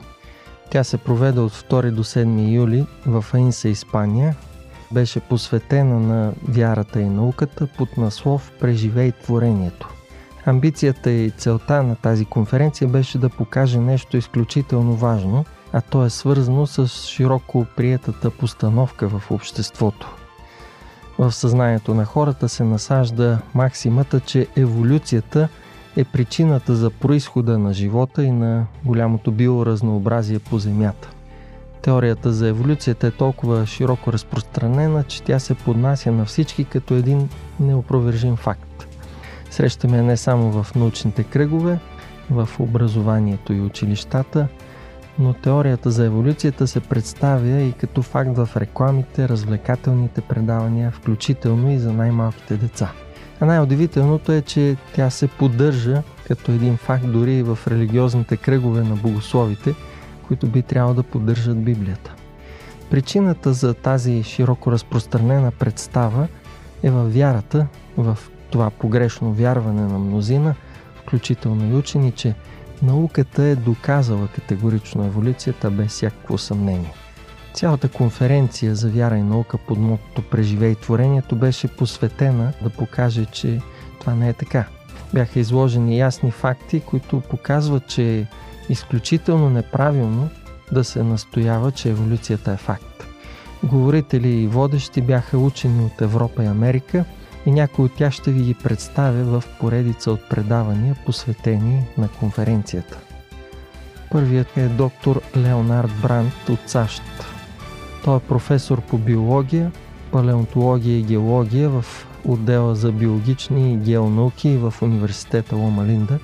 Тя 0.70 0.84
се 0.84 0.98
проведе 0.98 1.40
от 1.40 1.52
2 1.52 1.90
до 1.90 2.04
7 2.04 2.52
юли 2.52 2.86
в 3.06 3.24
Аинса, 3.34 3.68
Испания, 3.68 4.36
беше 4.92 5.20
посветена 5.20 6.00
на 6.00 6.32
вярата 6.48 7.00
и 7.00 7.08
науката 7.08 7.66
под 7.66 7.96
наслов 7.96 8.52
Преживей 8.60 9.12
творението. 9.12 9.88
Амбицията 10.46 11.10
и 11.10 11.30
целта 11.30 11.82
на 11.82 11.96
тази 11.96 12.24
конференция 12.24 12.88
беше 12.88 13.18
да 13.18 13.28
покаже 13.28 13.78
нещо 13.78 14.16
изключително 14.16 14.94
важно, 14.94 15.44
а 15.72 15.80
то 15.80 16.04
е 16.04 16.10
свързано 16.10 16.66
с 16.66 16.88
широко 16.88 17.66
приетата 17.76 18.30
постановка 18.30 19.08
в 19.08 19.30
обществото. 19.30 20.14
В 21.18 21.32
съзнанието 21.32 21.94
на 21.94 22.04
хората 22.04 22.48
се 22.48 22.64
насажда 22.64 23.38
максимата, 23.54 24.20
че 24.20 24.46
еволюцията 24.56 25.48
е 25.96 26.04
причината 26.04 26.74
за 26.74 26.90
происхода 26.90 27.58
на 27.58 27.74
живота 27.74 28.24
и 28.24 28.30
на 28.30 28.66
голямото 28.84 29.32
биоразнообразие 29.32 30.38
по 30.38 30.58
Земята. 30.58 31.10
Теорията 31.88 32.32
за 32.32 32.48
еволюцията 32.48 33.06
е 33.06 33.10
толкова 33.10 33.66
широко 33.66 34.12
разпространена, 34.12 35.04
че 35.04 35.22
тя 35.22 35.38
се 35.38 35.54
поднася 35.54 36.12
на 36.12 36.24
всички 36.24 36.64
като 36.64 36.94
един 36.94 37.28
неопровержим 37.60 38.36
факт. 38.36 38.86
Срещаме 39.50 40.02
не 40.02 40.16
само 40.16 40.62
в 40.62 40.74
научните 40.74 41.22
кръгове, 41.22 41.78
в 42.30 42.48
образованието 42.58 43.52
и 43.52 43.60
училищата, 43.60 44.48
но 45.18 45.32
теорията 45.32 45.90
за 45.90 46.04
еволюцията 46.04 46.66
се 46.66 46.80
представя 46.80 47.60
и 47.60 47.72
като 47.72 48.02
факт 48.02 48.36
в 48.36 48.48
рекламите, 48.56 49.28
развлекателните 49.28 50.20
предавания, 50.20 50.90
включително 50.90 51.70
и 51.70 51.78
за 51.78 51.92
най-малките 51.92 52.56
деца. 52.56 52.92
А 53.40 53.46
най-удивителното 53.46 54.32
е, 54.32 54.42
че 54.42 54.76
тя 54.94 55.10
се 55.10 55.28
поддържа 55.28 56.02
като 56.26 56.52
един 56.52 56.76
факт 56.76 57.12
дори 57.12 57.34
и 57.34 57.42
в 57.42 57.58
религиозните 57.68 58.36
кръгове 58.36 58.82
на 58.82 58.96
богословите, 58.96 59.74
които 60.28 60.46
би 60.46 60.62
трябвало 60.62 60.94
да 60.94 61.02
поддържат 61.02 61.64
Библията. 61.64 62.14
Причината 62.90 63.52
за 63.52 63.74
тази 63.74 64.22
широко 64.22 64.72
разпространена 64.72 65.50
представа 65.50 66.28
е 66.82 66.90
във 66.90 67.14
вярата, 67.14 67.66
в 67.96 68.18
това 68.50 68.70
погрешно 68.70 69.32
вярване 69.32 69.82
на 69.82 69.98
мнозина, 69.98 70.54
включително 71.00 71.72
и 71.72 71.76
учени, 71.76 72.12
че 72.12 72.34
науката 72.82 73.42
е 73.42 73.56
доказала 73.56 74.28
категорично 74.28 75.04
еволюцията 75.04 75.70
без 75.70 75.90
всякакво 75.92 76.38
съмнение. 76.38 76.92
Цялата 77.54 77.88
конференция 77.88 78.74
за 78.74 78.90
вяра 78.90 79.16
и 79.16 79.22
наука 79.22 79.58
под 79.68 79.78
мотото 79.78 80.22
Преживей 80.30 80.74
творението 80.74 81.36
беше 81.36 81.68
посветена 81.68 82.52
да 82.62 82.70
покаже, 82.70 83.24
че 83.24 83.60
това 84.00 84.14
не 84.14 84.28
е 84.28 84.32
така. 84.32 84.64
Бяха 85.14 85.40
изложени 85.40 85.98
ясни 85.98 86.30
факти, 86.30 86.80
които 86.80 87.20
показват, 87.20 87.86
че 87.86 88.26
изключително 88.68 89.50
неправилно 89.50 90.28
да 90.72 90.84
се 90.84 91.02
настоява, 91.02 91.72
че 91.72 91.88
еволюцията 91.88 92.52
е 92.52 92.56
факт. 92.56 93.06
Говорители 93.62 94.28
и 94.28 94.46
водещи 94.46 95.02
бяха 95.02 95.38
учени 95.38 95.84
от 95.84 96.00
Европа 96.00 96.44
и 96.44 96.46
Америка 96.46 97.04
и 97.46 97.50
някои 97.50 97.84
от 97.84 97.94
тях 97.94 98.12
ще 98.12 98.32
ви 98.32 98.42
ги 98.42 98.54
представя 98.54 99.24
в 99.24 99.44
поредица 99.60 100.12
от 100.12 100.28
предавания, 100.28 100.96
посветени 101.06 101.84
на 101.98 102.08
конференцията. 102.08 102.98
Първият 104.10 104.56
е 104.56 104.68
доктор 104.68 105.20
Леонард 105.36 105.90
Брандт 106.02 106.48
от 106.48 106.58
САЩ. 106.66 107.02
Той 108.04 108.16
е 108.16 108.20
професор 108.20 108.80
по 108.80 108.98
биология, 108.98 109.72
палеонтология 110.12 110.98
и 110.98 111.02
геология 111.02 111.68
в 111.68 111.84
отдела 112.24 112.74
за 112.74 112.92
биологични 112.92 113.72
и 113.72 113.76
геонауки 113.76 114.56
в 114.56 114.74
университета 114.82 115.56
Лома 115.56 115.84
Линда. 115.84 116.18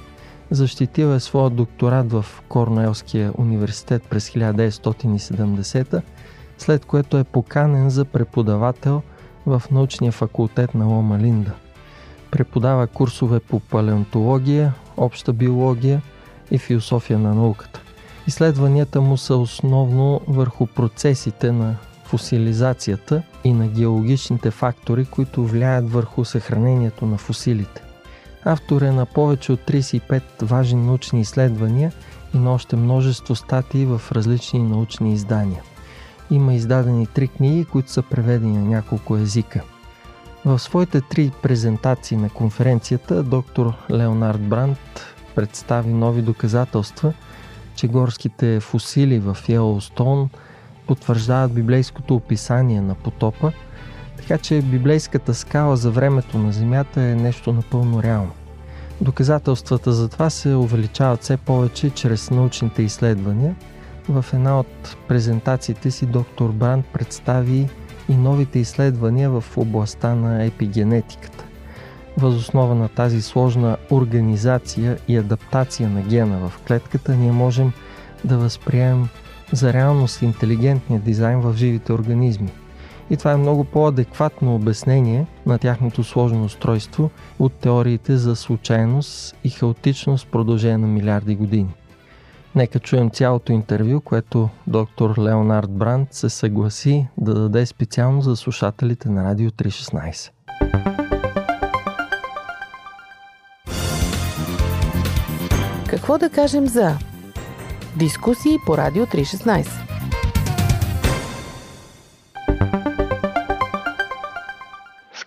Защитил 0.55 1.07
е 1.07 1.21
своя 1.21 1.51
докторат 1.51 2.13
в 2.13 2.25
Корнелския 2.49 3.33
университет 3.39 4.03
през 4.11 4.31
1970 4.31 6.03
след 6.59 6.85
което 6.85 7.19
е 7.19 7.25
поканен 7.25 7.91
за 7.91 8.05
преподавател 8.05 9.03
в 9.47 9.63
научния 9.71 10.13
факултет 10.13 10.75
на 10.75 10.87
Лома 10.87 11.19
Линда. 11.19 11.53
Преподава 12.31 12.87
курсове 12.87 13.41
по 13.41 13.61
палеонтология, 13.61 14.75
обща 14.97 15.33
биология 15.33 16.03
и 16.51 16.59
философия 16.59 17.19
на 17.19 17.35
науката. 17.35 17.81
Изследванията 18.27 19.01
му 19.01 19.17
са 19.17 19.37
основно 19.37 20.21
върху 20.29 20.67
процесите 20.67 21.53
на 21.53 21.77
фосилизацията 22.05 23.23
и 23.45 23.53
на 23.53 23.69
геологичните 23.69 24.51
фактори, 24.51 25.05
които 25.05 25.47
влияят 25.47 25.91
върху 25.91 26.25
съхранението 26.25 27.07
на 27.07 27.19
фосилите. 27.19 27.84
Автор 28.45 28.83
е 28.83 28.93
на 28.93 29.07
повече 29.07 29.53
от 29.53 29.61
35 29.61 30.23
важни 30.43 30.87
научни 30.87 31.21
изследвания 31.21 31.93
и 32.35 32.39
на 32.39 32.53
още 32.53 32.77
множество 32.77 33.37
статии 33.37 33.87
в 33.87 34.03
различни 34.13 34.63
научни 34.63 35.13
издания. 35.13 35.63
Има 36.31 36.55
издадени 36.55 37.07
три 37.07 37.29
книги, 37.29 37.65
които 37.65 37.91
са 37.91 38.03
преведени 38.03 38.59
на 38.59 38.65
няколко 38.65 39.17
езика. 39.17 39.63
В 40.45 40.59
своите 40.59 41.01
три 41.01 41.31
презентации 41.43 42.17
на 42.17 42.31
конференцията 42.31 43.23
доктор 43.23 43.73
Леонард 43.91 44.41
Брандт 44.41 45.15
представи 45.35 45.93
нови 45.93 46.23
доказателства, 46.23 47.13
че 47.75 47.89
горските 47.89 48.61
фусили 48.61 49.19
в 49.19 49.37
Йеллоустон 49.49 50.31
потвърждават 50.87 51.55
библейското 51.55 52.15
описание 52.15 52.81
на 52.81 52.95
потопа, 52.95 53.53
така 54.29 54.39
че 54.39 54.63
библейската 54.63 55.35
скала 55.35 55.77
за 55.77 55.91
времето 55.91 56.39
на 56.39 56.53
Земята 56.53 57.03
е 57.03 57.15
нещо 57.15 57.53
напълно 57.53 58.03
реално. 58.03 58.33
Доказателствата 59.01 59.93
за 59.93 60.09
това 60.09 60.31
се 60.31 60.55
увеличават 60.55 61.23
все 61.23 61.37
повече 61.37 61.91
чрез 61.91 62.31
научните 62.31 62.83
изследвания– 62.83 63.55
в 64.09 64.25
една 64.33 64.61
от 64.61 64.97
презентациите 65.09 65.91
си 65.91 66.07
доктор 66.07 66.53
Бранд 66.53 66.87
представи 66.87 67.69
и 68.09 68.17
новите 68.17 68.59
изследвания 68.59 69.31
в 69.31 69.45
областта 69.57 70.15
на 70.15 70.45
епигенетиката. 70.45 71.45
Възоснова 72.19 72.75
на 72.75 72.89
тази 72.89 73.23
сложна 73.23 73.77
организация 73.91 74.99
и 75.09 75.17
адаптация 75.17 75.89
на 75.89 76.03
гена 76.03 76.49
в 76.49 76.59
клетката 76.67 77.17
ние 77.17 77.33
можем 77.33 77.73
да 78.25 78.39
възприемем 78.39 79.09
за 79.53 79.73
реалност 79.73 80.23
интелигентния 80.23 81.01
дизайн 81.01 81.41
в 81.41 81.55
живите 81.57 81.93
организми. 81.93 82.51
И 83.11 83.17
това 83.17 83.33
е 83.33 83.37
много 83.37 83.65
по-адекватно 83.65 84.55
обяснение 84.55 85.27
на 85.47 85.59
тяхното 85.59 86.05
сложно 86.05 86.45
устройство 86.45 87.11
от 87.39 87.53
теориите 87.53 88.17
за 88.17 88.37
случайност 88.37 89.37
и 89.45 89.51
хаотичност 89.51 90.27
в 90.27 90.31
продължение 90.31 90.79
на 90.79 90.87
милиарди 90.87 91.35
години. 91.35 91.75
Нека 92.55 92.79
чуем 92.79 93.11
цялото 93.11 93.53
интервю, 93.53 94.01
което 94.01 94.49
доктор 94.67 95.19
Леонард 95.19 95.71
Бранд 95.71 96.15
се 96.15 96.29
съгласи 96.29 97.07
да 97.19 97.35
даде 97.35 97.67
специално 97.67 98.23
за 98.23 98.37
слушателите 98.37 99.09
на 99.09 99.25
Радио 99.25 99.51
316. 99.51 100.31
Какво 105.89 106.19
да 106.19 106.31
кажем 106.31 106.67
за 106.67 106.99
дискусии 107.97 108.59
по 108.67 108.79
Радио 108.79 109.07
316? 109.07 109.94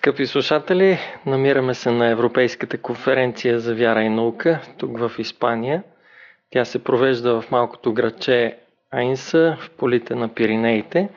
Скъпи 0.08 0.26
слушатели, 0.26 0.98
намираме 1.26 1.74
се 1.74 1.92
на 1.92 2.08
Европейската 2.08 2.78
конференция 2.78 3.60
за 3.60 3.76
вяра 3.76 4.02
и 4.02 4.10
наука, 4.10 4.60
тук 4.78 5.00
в 5.00 5.12
Испания– 5.20 5.84
тя 6.50 6.66
се 6.66 6.84
провежда 6.84 7.42
в 7.42 7.52
малкото 7.52 7.94
градче 7.94 8.58
Айнса 8.92 9.58
в 9.62 9.70
полите 9.70 10.16
на 10.16 10.28
Пиринеите. 10.28 11.10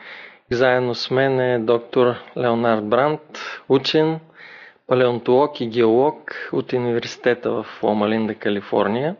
Заедно 0.51 0.95
с 0.95 1.11
мен 1.11 1.41
е 1.41 1.59
доктор 1.59 2.07
Леонард 2.37 2.85
Бранд, 2.85 3.21
учен, 3.69 4.21
палеонтолог 4.87 5.61
и 5.61 5.67
геолог 5.67 6.15
от 6.53 6.73
университета 6.73 7.51
в 7.53 7.67
Ломалинда, 7.83 8.35
Калифорния. 8.35 9.17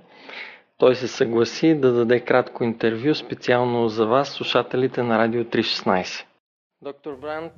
Той 0.79 0.95
се 0.95 1.09
съгласи 1.09 1.75
да 1.75 1.93
даде 1.93 2.21
кратко 2.21 2.65
интервю 2.65 3.15
специално 3.15 3.89
за 3.89 4.07
вас, 4.07 4.29
слушателите 4.29 5.03
на 5.03 5.19
Радио 5.19 5.45
316. 5.45 6.25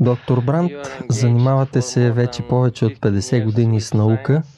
Доктор 0.01 0.41
Бранд, 0.45 0.73
занимавате 1.11 1.83
се 1.83 2.13
вече 2.13 2.43
повече 2.43 2.85
от 2.85 2.93
50 2.93 3.45
години 3.45 3.81
с 3.81 3.95
наука– 3.95 4.43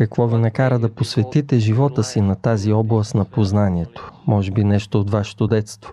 какво 0.00 0.26
ви 0.26 0.36
накара 0.36 0.78
да 0.78 0.88
посветите 0.88 1.58
живота 1.58 2.02
си 2.02 2.20
на 2.20 2.36
тази 2.36 2.72
област 2.72 3.14
на 3.14 3.24
познанието? 3.24 4.12
Може 4.26 4.50
би 4.50 4.64
нещо 4.64 5.00
от 5.00 5.10
вашето 5.10 5.46
детство? 5.46 5.92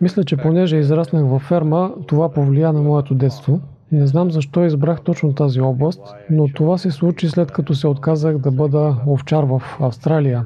Мисля, 0.00 0.24
че 0.24 0.36
понеже 0.36 0.76
израснах 0.76 1.24
във 1.24 1.42
ферма, 1.42 1.94
това 2.06 2.32
повлия 2.32 2.72
на 2.72 2.82
моето 2.82 3.14
детство. 3.14 3.60
Не 3.92 4.06
знам 4.06 4.30
защо 4.30 4.64
избрах 4.64 5.00
точно 5.00 5.34
тази 5.34 5.60
област, 5.60 6.00
но 6.30 6.48
това 6.48 6.78
се 6.78 6.90
случи 6.90 7.28
след 7.28 7.50
като 7.50 7.74
се 7.74 7.88
отказах 7.88 8.38
да 8.38 8.50
бъда 8.50 8.96
овчар 9.06 9.44
в 9.44 9.62
Австралия. 9.80 10.44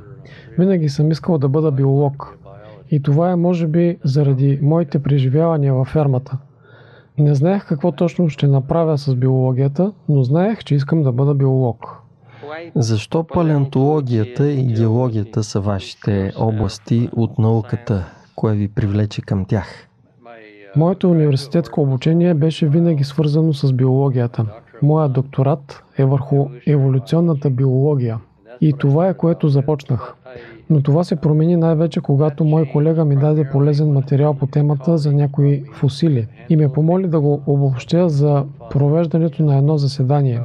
Винаги 0.58 0.88
съм 0.88 1.10
искал 1.10 1.38
да 1.38 1.48
бъда 1.48 1.70
биолог. 1.70 2.38
И 2.90 3.02
това 3.02 3.30
е 3.30 3.36
може 3.36 3.66
би 3.66 3.98
заради 4.04 4.58
моите 4.62 5.02
преживявания 5.02 5.74
във 5.74 5.88
фермата. 5.88 6.38
Не 7.18 7.34
знаех 7.34 7.66
какво 7.66 7.92
точно 7.92 8.28
ще 8.28 8.46
направя 8.46 8.98
с 8.98 9.14
биологията, 9.14 9.92
но 10.08 10.22
знаех, 10.22 10.64
че 10.64 10.74
искам 10.74 11.02
да 11.02 11.12
бъда 11.12 11.34
биолог. 11.34 12.02
Защо 12.74 13.24
палеонтологията 13.24 14.50
и 14.50 14.64
геологията 14.64 15.44
са 15.44 15.60
вашите 15.60 16.32
области 16.36 17.08
от 17.16 17.38
науката? 17.38 18.04
Кое 18.36 18.54
ви 18.54 18.68
привлече 18.68 19.22
към 19.22 19.44
тях? 19.44 19.88
Моето 20.76 21.10
университетско 21.10 21.82
обучение 21.82 22.34
беше 22.34 22.68
винаги 22.68 23.04
свързано 23.04 23.52
с 23.52 23.72
биологията. 23.72 24.46
Моя 24.82 25.08
докторат 25.08 25.82
е 25.98 26.04
върху 26.04 26.48
еволюционната 26.66 27.50
биология. 27.50 28.18
И 28.60 28.72
това 28.72 29.08
е 29.08 29.14
което 29.14 29.48
започнах. 29.48 30.14
Но 30.70 30.82
това 30.82 31.04
се 31.04 31.16
промени 31.16 31.56
най-вече, 31.56 32.00
когато 32.00 32.44
мой 32.44 32.66
колега 32.72 33.04
ми 33.04 33.16
даде 33.16 33.48
полезен 33.52 33.92
материал 33.92 34.34
по 34.34 34.46
темата 34.46 34.98
за 34.98 35.12
някои 35.12 35.64
фусили 35.72 36.26
и 36.48 36.56
ме 36.56 36.72
помоли 36.72 37.06
да 37.06 37.20
го 37.20 37.42
обобщя 37.46 38.08
за 38.08 38.44
провеждането 38.70 39.42
на 39.44 39.56
едно 39.58 39.78
заседание. 39.78 40.40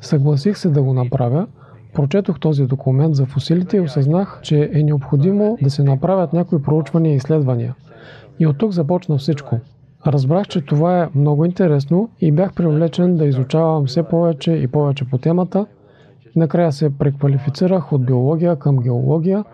Съгласих 0.00 0.58
се 0.58 0.68
да 0.68 0.82
го 0.82 0.92
направя, 0.92 1.46
прочетох 1.94 2.40
този 2.40 2.66
документ 2.66 3.14
за 3.14 3.26
фусилите 3.26 3.76
и 3.76 3.80
осъзнах, 3.80 4.40
че 4.42 4.70
е 4.74 4.82
необходимо 4.82 5.58
да 5.62 5.70
се 5.70 5.82
направят 5.82 6.32
някои 6.32 6.62
проучвания 6.62 7.12
и 7.12 7.16
изследвания. 7.16 7.74
И 8.38 8.46
от 8.46 8.58
тук 8.58 8.72
започна 8.72 9.18
всичко. 9.18 9.60
Разбрах, 10.06 10.48
че 10.48 10.60
това 10.60 11.02
е 11.02 11.08
много 11.14 11.44
интересно 11.44 12.08
и 12.20 12.32
бях 12.32 12.54
привлечен 12.54 13.16
да 13.16 13.26
изучавам 13.26 13.86
все 13.86 14.02
повече 14.02 14.52
и 14.52 14.66
повече 14.66 15.04
по 15.04 15.18
темата 15.18 15.66
Накрая 16.36 16.72
се 16.72 16.98
преквалифицирах 16.98 17.92
от 17.92 18.06
биология 18.06 18.56
към 18.56 18.76
геология, 18.76 19.44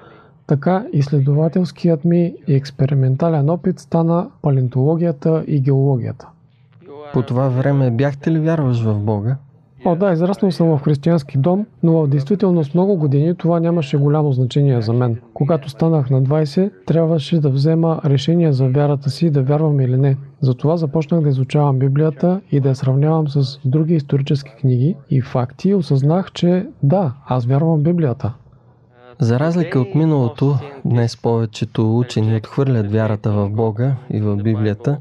така 0.47 0.87
изследователският 0.93 2.05
ми 2.05 2.35
и 2.49 2.55
експериментален 2.55 3.51
опит 3.51 3.79
стана 3.79 4.31
палеонтологията 4.43 5.45
и 5.47 5.61
геологията. 5.61 6.29
По 7.13 7.23
това 7.23 7.49
време 7.49 7.91
бяхте 7.91 8.31
ли 8.31 8.39
вярваш 8.39 8.83
в 8.83 8.99
Бога? 8.99 9.37
О, 9.85 9.97
да, 9.97 10.13
израснал 10.13 10.51
съм 10.51 10.77
в 10.77 10.83
християнски 10.83 11.39
дом, 11.39 11.67
но 11.83 11.93
в 11.93 12.09
действителност 12.09 12.75
много 12.75 12.97
години 12.97 13.35
това 13.35 13.61
нямаше 13.61 13.97
голямо 13.97 14.33
значение 14.33 14.83
за 14.83 14.93
мен. 14.93 15.21
Когато 15.35 15.69
станах 15.69 16.11
на 16.11 16.23
20, 16.23 16.71
трябваше 16.87 17.41
да 17.41 17.51
взема 17.51 18.01
решение 18.05 18.53
за 18.53 18.69
вярата 18.69 19.11
си, 19.11 19.31
да 19.31 19.43
вярвам 19.43 19.81
или 19.81 19.97
не. 19.97 20.17
Затова 20.41 20.77
започнах 20.77 21.21
да 21.21 21.29
изучавам 21.29 21.79
Библията 21.79 22.41
и 22.51 22.61
да 22.61 22.69
я 22.69 22.75
сравнявам 22.75 23.29
с 23.29 23.59
други 23.65 23.95
исторически 23.95 24.53
книги 24.61 24.97
и 25.11 25.21
факти 25.21 25.69
и 25.69 25.75
осъзнах, 25.75 26.33
че 26.33 26.67
да, 26.83 27.13
аз 27.27 27.47
вярвам 27.47 27.83
Библията. 27.83 28.33
За 29.21 29.41
разлика 29.41 29.81
от 29.81 29.95
миналото, 29.95 30.55
днес 30.85 31.17
повечето 31.17 31.99
учени 31.99 32.37
отхвърлят 32.37 32.93
вярата 32.93 33.33
в 33.33 33.51
Бога 33.51 33.97
и 34.11 34.21
в 34.21 34.37
Библията, 34.37 34.99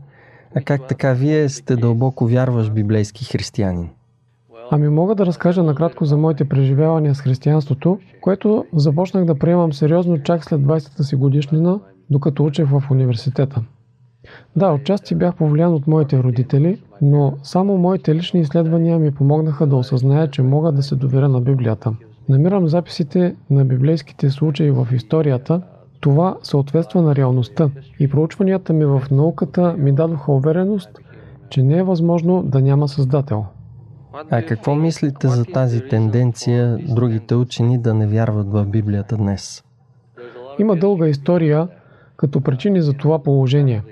а 0.56 0.62
как 0.62 0.88
така 0.88 1.13
вие 1.13 1.50
сте 1.50 1.76
дълбоко 1.76 2.26
вярваш 2.26 2.72
библейски 2.72 3.26
християнин? 3.26 3.89
Ами 4.73 4.89
мога 4.89 5.15
да 5.15 5.25
разкажа 5.25 5.63
накратко 5.63 6.05
за 6.05 6.17
моите 6.17 6.49
преживявания 6.49 7.15
с 7.15 7.21
християнството, 7.21 7.99
което 8.21 8.65
започнах 8.73 9.25
да 9.25 9.36
приемам 9.36 9.73
сериозно 9.73 10.23
чак 10.23 10.43
след 10.43 10.62
20-та 10.62 11.03
си 11.03 11.15
годишнина, 11.15 11.79
докато 12.10 12.45
учех 12.45 12.69
в 12.69 12.84
университета. 12.91 13.62
Да, 14.55 14.71
отчасти 14.71 15.15
бях 15.15 15.36
повлиян 15.36 15.73
от 15.73 15.88
моите 15.88 16.23
родители, 16.23 16.81
но 17.01 17.34
само 17.43 17.77
моите 17.77 18.15
лични 18.15 18.39
изследвания 18.39 18.99
ми 18.99 19.12
помогнаха 19.12 19.67
да 19.67 19.75
осъзная, 19.75 20.29
че 20.29 20.41
мога 20.41 20.71
да 20.71 20.84
се 20.84 20.95
доверя 20.95 21.29
на 21.29 21.41
Библията. 21.41 21.93
Намирам 22.29 22.67
записите 22.67 23.36
на 23.49 23.65
библейските 23.65 24.29
случаи 24.29 24.71
в 24.71 24.88
историята, 24.93 25.62
това 25.99 26.38
съответства 26.43 27.01
на 27.01 27.15
реалността 27.15 27.69
и 27.99 28.10
проучванията 28.10 28.73
ми 28.73 28.86
в 28.86 29.01
науката 29.12 29.75
ми 29.77 29.91
дадоха 29.91 30.31
увереност, 30.31 30.89
че 31.49 31.63
не 31.63 31.77
е 31.77 31.84
възможно 31.84 32.43
да 32.43 32.62
няма 32.62 32.88
Създател. 32.88 33.45
А 34.13 34.41
какво 34.41 34.76
мислите 34.76 35.28
за 35.28 35.45
тази 35.45 35.82
тенденция 35.82 36.78
другите 36.89 37.36
учени 37.36 37.78
да 37.78 37.93
не 37.93 38.08
вярват 38.08 38.52
в 38.52 38.65
Библията 38.65 39.17
днес? 39.17 39.63
Има 40.60 40.76
дълга 40.76 41.08
история 41.08 41.67
като 42.17 42.41
причини 42.41 42.82
за 42.82 42.93
това 42.93 43.24
положение. 43.24 43.84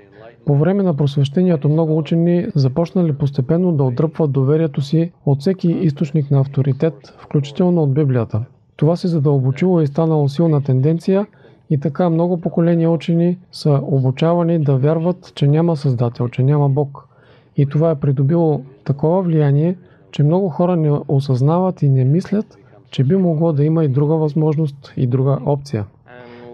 По 0.46 0.56
време 0.56 0.82
на 0.82 0.96
просвещението 0.96 1.68
много 1.68 1.98
учени 1.98 2.46
започнали 2.54 3.12
постепенно 3.12 3.72
да 3.72 3.84
отдръпват 3.84 4.32
доверието 4.32 4.82
си 4.82 5.12
от 5.26 5.40
всеки 5.40 5.68
източник 5.68 6.30
на 6.30 6.40
авторитет, 6.40 6.94
включително 7.18 7.82
от 7.82 7.94
Библията. 7.94 8.44
Това 8.76 8.96
се 8.96 9.08
задълбочило 9.08 9.80
и 9.80 9.86
станало 9.86 10.28
силна 10.28 10.62
тенденция 10.62 11.26
и 11.70 11.80
така 11.80 12.10
много 12.10 12.40
поколения 12.40 12.90
учени 12.90 13.38
са 13.52 13.80
обучавани 13.82 14.58
да 14.58 14.76
вярват, 14.76 15.32
че 15.34 15.48
няма 15.48 15.76
Създател, 15.76 16.28
че 16.28 16.42
няма 16.42 16.68
Бог. 16.68 17.08
И 17.56 17.66
това 17.66 17.90
е 17.90 17.94
придобило 18.00 18.62
такова 18.84 19.22
влияние, 19.22 19.76
че 20.12 20.22
много 20.22 20.48
хора 20.48 20.76
не 20.76 20.98
осъзнават 21.08 21.82
и 21.82 21.88
не 21.88 22.04
мислят, 22.04 22.58
че 22.90 23.04
би 23.04 23.16
могло 23.16 23.52
да 23.52 23.64
има 23.64 23.84
и 23.84 23.88
друга 23.88 24.14
възможност 24.14 24.92
и 24.96 25.06
друга 25.06 25.38
опция. 25.46 25.84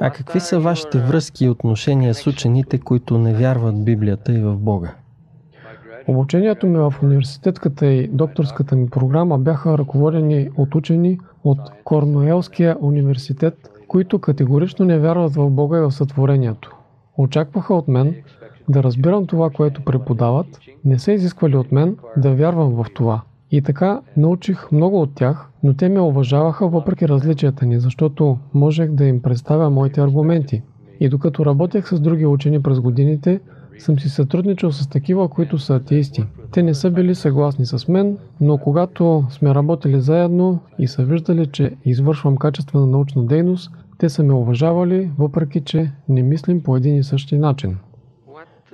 А 0.01 0.11
какви 0.11 0.41
са 0.41 0.61
вашите 0.61 0.99
връзки 0.99 1.45
и 1.45 1.49
отношения 1.49 2.15
с 2.15 2.27
учените, 2.27 2.79
които 2.79 3.19
не 3.19 3.35
вярват 3.35 3.75
в 3.75 3.85
Библията 3.85 4.33
и 4.33 4.43
в 4.43 4.57
Бога? 4.57 4.95
Обучението 6.09 6.67
ми 6.67 6.79
в 6.79 6.95
университетската 7.03 7.87
и 7.87 8.09
докторската 8.09 8.77
ми 8.77 8.91
програма 8.91 9.39
бяха 9.39 9.79
ръководени 9.79 10.51
от 10.57 10.75
учени 10.75 11.19
от 11.45 11.59
Корнуелския 11.85 12.77
университет, 12.81 13.71
които 13.89 14.19
категорично 14.19 14.85
не 14.85 14.99
вярват 14.99 15.35
в 15.35 15.51
Бога 15.51 15.79
и 15.79 15.81
в 15.81 15.91
сътворението. 15.91 16.77
Очакваха 17.19 17.75
от 17.75 17.89
мен 17.89 18.15
да 18.69 18.83
разбирам 18.83 19.27
това, 19.27 19.51
което 19.51 19.85
преподават, 19.85 20.47
не 20.85 20.99
са 20.99 21.13
изисквали 21.13 21.57
от 21.57 21.73
мен 21.73 21.97
да 22.17 22.35
вярвам 22.35 22.75
в 22.75 22.87
това– 22.95 23.23
и 23.51 23.63
така 23.63 24.01
научих 24.17 24.73
много 24.73 25.01
от 25.01 25.15
тях, 25.15 25.49
но 25.63 25.75
те 25.75 25.89
ме 25.89 26.01
уважаваха 26.01 26.69
въпреки 26.69 27.09
различията 27.09 27.67
ни, 27.67 27.81
защото 27.81 28.39
можех 28.55 28.91
да 28.91 29.05
им 29.05 29.23
представя 29.23 29.71
моите 29.71 30.01
аргументи. 30.01 30.63
И 31.01 31.09
докато 31.09 31.47
работех 31.47 31.89
с 31.89 32.01
други 32.01 32.27
учени 32.27 32.63
през 32.63 32.81
годините, 32.81 33.41
съм 33.79 33.99
си 33.99 34.09
сътрудничал 34.09 34.73
с 34.73 34.89
такива, 34.89 35.29
които 35.29 35.59
са 35.59 35.75
атеисти. 35.75 36.25
Те 36.53 36.63
не 36.63 36.75
са 36.75 36.91
били 36.91 37.15
съгласни 37.15 37.67
с 37.67 37.89
мен, 37.89 38.19
но 38.41 38.59
когато 38.59 39.25
сме 39.31 39.55
работили 39.55 40.01
заедно 40.01 40.59
и 40.79 40.87
са 40.89 41.05
виждали, 41.05 41.47
че 41.47 41.73
извършвам 41.85 42.37
качествена 42.37 42.87
научна 42.87 43.27
дейност, 43.27 43.71
те 43.99 44.09
са 44.09 44.23
ме 44.23 44.33
уважавали, 44.33 45.11
въпреки 45.19 45.61
че 45.61 45.93
не 46.09 46.23
мислим 46.23 46.63
по 46.63 46.77
един 46.77 46.97
и 46.97 47.03
същи 47.03 47.39
начин. 47.39 47.77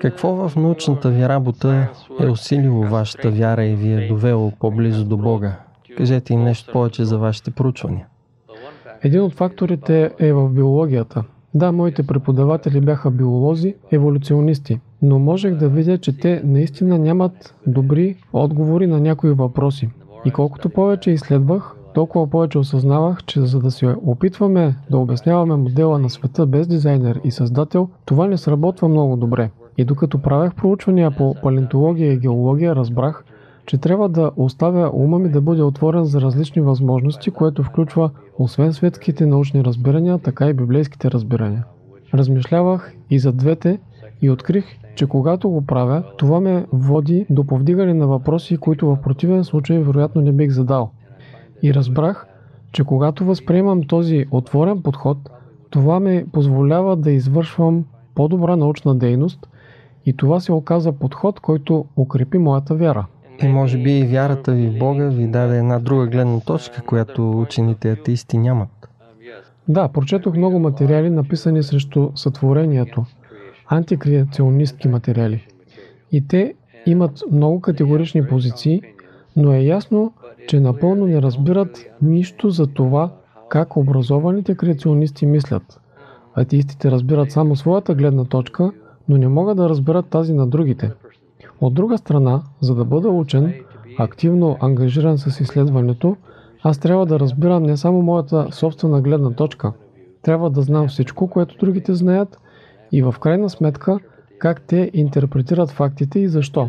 Какво 0.00 0.48
в 0.48 0.56
научната 0.56 1.10
ви 1.10 1.28
работа 1.28 1.88
е 2.20 2.26
усилило 2.26 2.82
вашата 2.82 3.30
вяра 3.30 3.64
и 3.64 3.74
ви 3.74 3.92
е 3.92 4.08
довело 4.08 4.52
по-близо 4.60 5.04
до 5.04 5.16
Бога? 5.16 5.56
Кажете 5.96 6.32
им 6.34 6.42
нещо 6.42 6.72
повече 6.72 7.04
за 7.04 7.18
вашите 7.18 7.50
проучвания. 7.50 8.06
Един 9.02 9.22
от 9.22 9.34
факторите 9.34 10.10
е 10.18 10.32
в 10.32 10.48
биологията. 10.48 11.24
Да, 11.54 11.72
моите 11.72 12.06
преподаватели 12.06 12.80
бяха 12.80 13.10
биолози, 13.10 13.74
еволюционисти, 13.92 14.80
но 15.02 15.18
можех 15.18 15.54
да 15.54 15.68
видя, 15.68 15.98
че 15.98 16.18
те 16.18 16.42
наистина 16.44 16.98
нямат 16.98 17.54
добри 17.66 18.16
отговори 18.32 18.86
на 18.86 19.00
някои 19.00 19.30
въпроси. 19.30 19.90
И 20.24 20.30
колкото 20.30 20.68
повече 20.68 21.10
изследвах, 21.10 21.76
толкова 21.94 22.30
повече 22.30 22.58
осъзнавах, 22.58 23.24
че 23.24 23.40
за 23.40 23.60
да 23.60 23.70
се 23.70 23.96
опитваме 24.06 24.76
да 24.90 24.98
обясняваме 24.98 25.56
модела 25.56 25.98
на 25.98 26.10
света 26.10 26.46
без 26.46 26.68
дизайнер 26.68 27.20
и 27.24 27.30
създател, 27.30 27.88
това 28.04 28.26
не 28.26 28.36
сработва 28.36 28.88
много 28.88 29.16
добре. 29.16 29.50
И 29.78 29.84
докато 29.84 30.22
правях 30.22 30.54
проучвания 30.54 31.10
по 31.10 31.34
палеонтология 31.42 32.12
и 32.12 32.18
геология, 32.18 32.76
разбрах, 32.76 33.24
че 33.66 33.78
трябва 33.78 34.08
да 34.08 34.30
оставя 34.36 34.90
ума 34.92 35.18
ми 35.18 35.28
да 35.28 35.40
бъде 35.40 35.62
отворен 35.62 36.04
за 36.04 36.20
различни 36.20 36.62
възможности, 36.62 37.30
което 37.30 37.62
включва 37.62 38.10
освен 38.38 38.72
светските 38.72 39.26
научни 39.26 39.64
разбирания, 39.64 40.18
така 40.18 40.48
и 40.48 40.54
библейските 40.54 41.10
разбирания. 41.10 41.64
Размишлявах 42.14 42.94
и 43.10 43.18
за 43.18 43.32
двете 43.32 43.78
и 44.22 44.30
открих, 44.30 44.64
че 44.94 45.06
когато 45.06 45.50
го 45.50 45.66
правя, 45.66 46.02
това 46.16 46.40
ме 46.40 46.66
води 46.72 47.26
до 47.30 47.44
повдигане 47.44 47.94
на 47.94 48.06
въпроси, 48.06 48.56
които 48.56 48.86
в 48.86 49.00
противен 49.02 49.44
случай 49.44 49.78
вероятно 49.78 50.22
не 50.22 50.32
бих 50.32 50.50
задал. 50.50 50.90
И 51.62 51.74
разбрах, 51.74 52.26
че 52.72 52.84
когато 52.84 53.24
възприемам 53.24 53.82
този 53.82 54.26
отворен 54.30 54.82
подход, 54.82 55.18
това 55.70 56.00
ме 56.00 56.26
позволява 56.32 56.96
да 56.96 57.10
извършвам 57.10 57.84
по-добра 58.14 58.56
научна 58.56 58.94
дейност 58.94 59.48
и 60.06 60.16
това 60.16 60.40
се 60.40 60.52
оказа 60.52 60.92
подход, 60.92 61.40
който 61.40 61.84
укрепи 61.96 62.38
моята 62.38 62.74
вяра. 62.74 63.06
И 63.42 63.48
може 63.48 63.78
би 63.78 63.98
и 63.98 64.06
вярата 64.06 64.52
ви 64.52 64.68
в 64.68 64.78
Бога 64.78 65.08
ви 65.08 65.26
даде 65.26 65.58
една 65.58 65.78
друга 65.78 66.06
гледна 66.06 66.40
точка, 66.40 66.82
която 66.82 67.40
учените 67.40 67.92
атеисти 67.92 68.38
нямат. 68.38 68.88
Да, 69.68 69.88
прочетох 69.88 70.36
много 70.36 70.58
материали, 70.58 71.10
написани 71.10 71.62
срещу 71.62 72.10
сътворението. 72.14 73.04
Антикреационистки 73.68 74.88
материали. 74.88 75.46
И 76.12 76.28
те 76.28 76.54
имат 76.86 77.22
много 77.32 77.60
категорични 77.60 78.26
позиции, 78.26 78.82
но 79.36 79.52
е 79.52 79.60
ясно, 79.60 80.12
че 80.48 80.60
напълно 80.60 81.06
не 81.06 81.22
разбират 81.22 81.86
нищо 82.02 82.50
за 82.50 82.66
това, 82.66 83.10
как 83.48 83.76
образованите 83.76 84.54
креационисти 84.54 85.26
мислят. 85.26 85.80
Атеистите 86.34 86.90
разбират 86.90 87.30
само 87.30 87.56
своята 87.56 87.94
гледна 87.94 88.24
точка– 88.24 88.72
но 89.08 89.16
не 89.16 89.28
могат 89.28 89.56
да 89.56 89.68
разберат 89.68 90.06
тази 90.06 90.32
на 90.32 90.46
другите. 90.46 90.92
От 91.60 91.74
друга 91.74 91.98
страна, 91.98 92.42
за 92.60 92.74
да 92.74 92.84
бъда 92.84 93.08
учен, 93.08 93.54
активно 93.98 94.56
ангажиран 94.60 95.18
с 95.18 95.40
изследването, 95.40 96.16
аз 96.62 96.78
трябва 96.78 97.06
да 97.06 97.20
разбирам 97.20 97.62
не 97.62 97.76
само 97.76 98.02
моята 98.02 98.46
собствена 98.50 99.00
гледна 99.00 99.30
точка. 99.30 99.72
Трябва 100.22 100.50
да 100.50 100.62
знам 100.62 100.88
всичко, 100.88 101.28
което 101.28 101.56
другите 101.60 101.94
знаят 101.94 102.40
и 102.92 103.02
в 103.02 103.14
крайна 103.20 103.50
сметка 103.50 103.98
как 104.38 104.62
те 104.62 104.90
интерпретират 104.94 105.70
фактите 105.70 106.20
и 106.20 106.28
защо. 106.28 106.68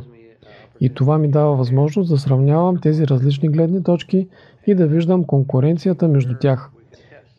И 0.82 0.90
това 0.90 1.18
ми 1.18 1.28
дава 1.28 1.56
възможност 1.56 2.10
да 2.10 2.18
сравнявам 2.18 2.78
тези 2.78 3.08
различни 3.08 3.50
гледни 3.50 3.84
точки 3.84 4.28
и 4.68 4.76
да 4.76 4.88
виждам 4.88 5.24
конкуренцията 5.24 6.08
между 6.08 6.34
тях. 6.40 6.70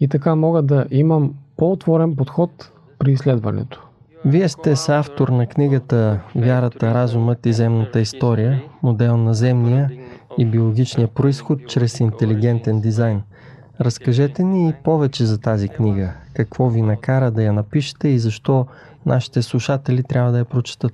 И 0.00 0.08
така 0.08 0.34
мога 0.34 0.62
да 0.62 0.86
имам 0.90 1.34
по-отворен 1.56 2.16
подход 2.16 2.72
при 2.98 3.12
изследването. 3.12 3.86
Вие 4.26 4.48
сте 4.48 4.76
с 4.76 4.88
автор 4.88 5.28
на 5.28 5.46
книгата 5.46 6.20
Вярата, 6.36 6.94
разумът 6.94 7.46
и 7.46 7.52
земната 7.52 8.00
история, 8.00 8.62
модел 8.82 9.16
на 9.16 9.34
земния 9.34 9.90
и 10.38 10.46
биологичния 10.46 11.08
происход 11.08 11.68
чрез 11.68 12.00
интелигентен 12.00 12.80
дизайн. 12.80 13.22
Разкажете 13.80 14.44
ни 14.44 14.74
повече 14.84 15.24
за 15.24 15.40
тази 15.40 15.68
книга. 15.68 16.12
Какво 16.34 16.68
ви 16.68 16.82
накара 16.82 17.30
да 17.30 17.42
я 17.42 17.52
напишете 17.52 18.08
и 18.08 18.18
защо 18.18 18.66
нашите 19.06 19.42
слушатели 19.42 20.02
трябва 20.02 20.32
да 20.32 20.38
я 20.38 20.44
прочитат? 20.44 20.92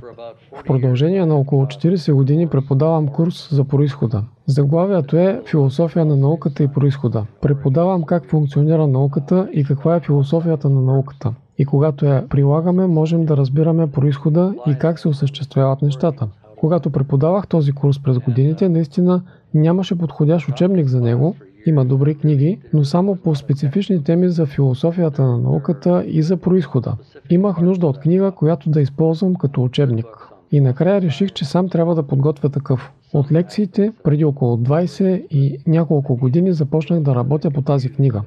В 0.60 0.64
продължение 0.64 1.26
на 1.26 1.34
около 1.34 1.66
40 1.66 2.12
години 2.12 2.48
преподавам 2.48 3.08
курс 3.08 3.48
за 3.52 3.64
происхода. 3.64 4.24
Заглавието 4.46 5.16
е 5.16 5.42
Философия 5.46 6.04
на 6.04 6.16
науката 6.16 6.62
и 6.62 6.68
происхода. 6.68 7.26
Преподавам 7.40 8.02
как 8.02 8.30
функционира 8.30 8.86
науката 8.86 9.48
и 9.52 9.64
каква 9.64 9.96
е 9.96 10.00
философията 10.00 10.68
на 10.68 10.80
науката. 10.80 11.34
И 11.60 11.64
когато 11.64 12.06
я 12.06 12.28
прилагаме, 12.28 12.86
можем 12.86 13.24
да 13.24 13.36
разбираме 13.36 13.90
происхода 13.90 14.54
и 14.66 14.74
как 14.74 14.98
се 14.98 15.08
осъществяват 15.08 15.82
нещата. 15.82 16.28
Когато 16.56 16.90
преподавах 16.90 17.46
този 17.46 17.72
курс 17.72 18.02
през 18.02 18.18
годините, 18.18 18.68
наистина 18.68 19.22
нямаше 19.54 19.98
подходящ 19.98 20.48
учебник 20.48 20.86
за 20.86 21.00
него, 21.00 21.34
има 21.66 21.84
добри 21.84 22.14
книги, 22.14 22.58
но 22.72 22.84
само 22.84 23.16
по 23.16 23.34
специфични 23.34 24.04
теми 24.04 24.28
за 24.28 24.46
философията 24.46 25.22
на 25.22 25.38
науката 25.38 26.04
и 26.06 26.22
за 26.22 26.36
происхода. 26.36 26.96
Имах 27.30 27.60
нужда 27.60 27.86
от 27.86 27.98
книга, 27.98 28.30
която 28.30 28.70
да 28.70 28.80
използвам 28.80 29.34
като 29.34 29.62
учебник. 29.62 30.06
И 30.52 30.60
накрая 30.60 31.02
реших, 31.02 31.32
че 31.32 31.44
сам 31.44 31.68
трябва 31.68 31.94
да 31.94 32.02
подготвя 32.02 32.48
такъв. 32.48 32.92
От 33.12 33.32
лекциите, 33.32 33.92
преди 34.04 34.24
около 34.24 34.56
20 34.56 35.26
и 35.30 35.58
няколко 35.66 36.16
години 36.16 36.52
започнах 36.52 37.00
да 37.00 37.14
работя 37.14 37.50
по 37.50 37.62
тази 37.62 37.92
книга. 37.92 38.22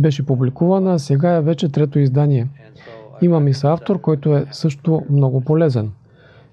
Беше 0.00 0.26
публикувана, 0.26 0.94
а 0.94 0.98
сега 0.98 1.34
е 1.34 1.42
вече 1.42 1.68
трето 1.68 1.98
издание. 1.98 2.48
Имам 3.22 3.48
и 3.48 3.54
съавтор, 3.54 4.00
който 4.00 4.36
е 4.36 4.46
също 4.52 5.02
много 5.10 5.40
полезен. 5.40 5.90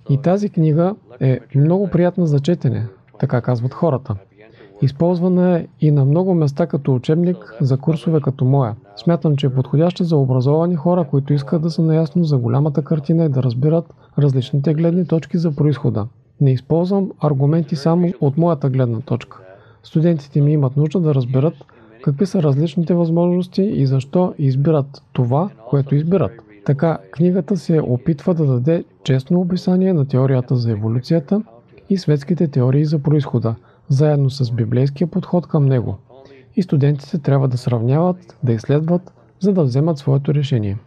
И 0.09 0.21
тази 0.21 0.49
книга 0.49 0.95
е 1.19 1.39
много 1.55 1.87
приятна 1.87 2.27
за 2.27 2.39
четене, 2.39 2.87
така 3.19 3.41
казват 3.41 3.73
хората. 3.73 4.15
Използвана 4.81 5.59
е 5.59 5.67
и 5.81 5.91
на 5.91 6.05
много 6.05 6.33
места 6.33 6.67
като 6.67 6.95
учебник 6.95 7.37
за 7.61 7.77
курсове 7.77 8.21
като 8.21 8.45
моя. 8.45 8.75
Смятам, 8.95 9.35
че 9.35 9.47
е 9.47 9.53
подходяща 9.53 10.03
за 10.03 10.17
образовани 10.17 10.75
хора, 10.75 11.03
които 11.03 11.33
искат 11.33 11.61
да 11.61 11.69
са 11.69 11.81
наясно 11.81 12.23
за 12.23 12.37
голямата 12.37 12.83
картина 12.83 13.25
и 13.25 13.29
да 13.29 13.43
разбират 13.43 13.93
различните 14.19 14.73
гледни 14.73 15.07
точки 15.07 15.37
за 15.37 15.55
происхода. 15.55 16.07
Не 16.41 16.51
използвам 16.51 17.11
аргументи 17.19 17.75
само 17.75 18.13
от 18.21 18.37
моята 18.37 18.69
гледна 18.69 18.99
точка. 19.01 19.39
Студентите 19.83 20.41
ми 20.41 20.53
имат 20.53 20.77
нужда 20.77 20.99
да 20.99 21.15
разберат 21.15 21.53
какви 22.05 22.25
са 22.25 22.43
различните 22.43 22.93
възможности 22.93 23.61
и 23.61 23.85
защо 23.85 24.33
избират 24.37 25.03
това, 25.13 25.49
което 25.69 25.95
избират. 25.95 26.31
Така, 26.65 26.97
книгата 27.11 27.57
се 27.57 27.81
опитва 27.81 28.33
да 28.33 28.45
даде 28.45 28.83
честно 29.03 29.39
описание 29.39 29.93
на 29.93 30.07
теорията 30.07 30.55
за 30.55 30.71
еволюцията 30.71 31.41
и 31.89 31.97
светските 31.97 32.47
теории 32.47 32.85
за 32.85 32.99
происхода, 32.99 33.55
заедно 33.89 34.29
с 34.29 34.51
библейския 34.51 35.07
подход 35.07 35.47
към 35.47 35.65
него. 35.65 35.97
И 36.55 36.63
студентите 36.63 37.17
трябва 37.17 37.47
да 37.47 37.57
сравняват, 37.57 38.37
да 38.43 38.53
изследват, 38.53 39.13
за 39.39 39.53
да 39.53 39.63
вземат 39.63 39.97
своето 39.97 40.33
решение. 40.33 40.77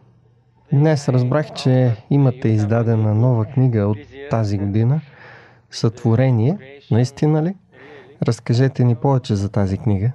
Днес 0.72 1.08
разбрах, 1.08 1.52
че 1.52 1.96
имате 2.10 2.48
издадена 2.48 3.14
нова 3.14 3.44
книга 3.44 3.86
от 3.86 3.98
тази 4.30 4.58
година 4.58 5.00
Сътворение. 5.70 6.58
Наистина 6.90 7.42
ли? 7.42 7.54
Разкажете 8.26 8.84
ни 8.84 8.94
повече 8.94 9.34
за 9.34 9.48
тази 9.48 9.78
книга. 9.78 10.12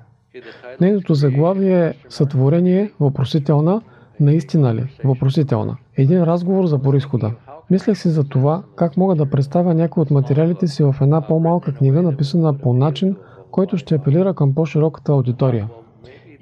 Нейното 0.82 1.13
заглавие 1.13 1.88
е 1.88 1.94
Сътворение, 2.10 2.92
въпросителна, 3.00 3.82
наистина 4.20 4.76
ли? 4.76 4.84
Въпросителна. 5.04 5.78
Един 5.98 6.24
разговор 6.24 6.66
за 6.66 6.82
происхода. 6.82 7.32
Мислех 7.70 7.98
си 7.98 8.10
за 8.10 8.24
това, 8.24 8.63
как 8.76 8.98
мога 8.98 9.16
да 9.16 9.30
представя 9.30 9.74
някои 9.74 10.02
от 10.02 10.12
материалите 10.12 10.68
си 10.68 10.84
в 10.84 10.96
една 11.02 11.22
по-малка 11.22 11.74
книга, 11.74 12.02
написана 12.02 12.58
по 12.58 12.74
начин, 12.74 13.16
който 13.52 13.78
ще 13.78 13.96
апелира 13.96 14.34
към 14.34 14.56
по-широката 14.56 15.12
аудитория. 15.12 15.68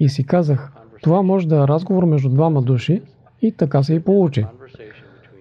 И 0.00 0.08
си 0.08 0.26
казах, 0.26 0.72
това 1.02 1.22
може 1.22 1.48
да 1.48 1.56
е 1.56 1.68
разговор 1.68 2.04
между 2.04 2.28
двама 2.28 2.62
души 2.62 3.02
и 3.42 3.52
така 3.52 3.82
се 3.82 3.94
и 3.94 4.00
получи. 4.00 4.46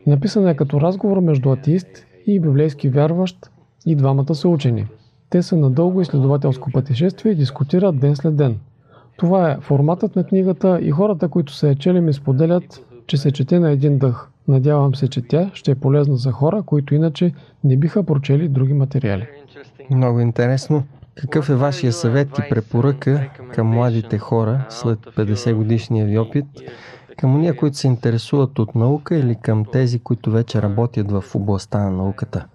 Написана 0.08 0.52
е 0.52 0.56
като 0.56 0.82
разговор 0.82 1.20
между 1.20 1.52
атеист 1.52 2.06
и 2.28 2.40
библейски 2.40 2.90
вярващ 2.90 3.51
и 3.86 3.96
двамата 3.96 4.36
са 4.36 4.50
учени. 4.50 4.88
Те 5.30 5.44
са 5.44 5.58
на 5.58 5.70
дълго 5.70 6.02
изследователско 6.02 6.72
пътешествие 6.72 7.32
и 7.32 7.36
дискутират 7.36 8.00
ден 8.00 8.16
след 8.16 8.36
ден. 8.36 8.60
Това 9.18 9.52
е 9.52 9.58
форматът 9.62 10.16
на 10.16 10.24
книгата 10.24 10.80
и 10.82 10.92
хората, 10.92 11.28
които 11.28 11.54
са 11.54 11.68
я 11.68 11.76
чели 11.76 12.02
ми 12.02 12.14
споделят, 12.14 12.86
че 13.08 13.18
се 13.18 13.32
чете 13.32 13.60
на 13.60 13.72
един 13.72 13.98
дъх. 13.98 14.30
Надявам 14.48 14.96
се, 14.96 15.08
че 15.08 15.22
тя 15.22 15.52
ще 15.54 15.72
е 15.72 15.76
полезна 15.76 16.18
за 16.18 16.32
хора, 16.32 16.64
които 16.66 16.96
иначе 16.96 17.34
не 17.64 17.78
биха 17.78 18.04
прочели 18.04 18.48
други 18.48 18.74
материали. 18.74 19.28
Много 19.92 20.20
интересно. 20.20 20.84
Какъв 21.16 21.50
е 21.50 21.56
вашия 21.56 21.94
съвет 21.94 22.30
и 22.40 22.50
препоръка 22.50 23.30
към 23.54 23.68
младите 23.68 24.18
хора 24.18 24.66
след 24.70 25.00
50 25.00 25.54
годишния 25.54 26.06
ви 26.06 26.18
опит, 26.18 26.46
към 27.18 27.36
уния, 27.36 27.56
които 27.56 27.78
се 27.78 27.88
интересуват 27.88 28.60
от 28.60 28.76
наука 28.76 29.16
или 29.16 29.36
към 29.36 29.66
тези, 29.72 30.00
които 30.00 30.32
вече 30.32 30.62
работят 30.62 31.12
в 31.12 31.24
областта 31.36 31.80
на 31.80 31.92
науката? 31.92 32.46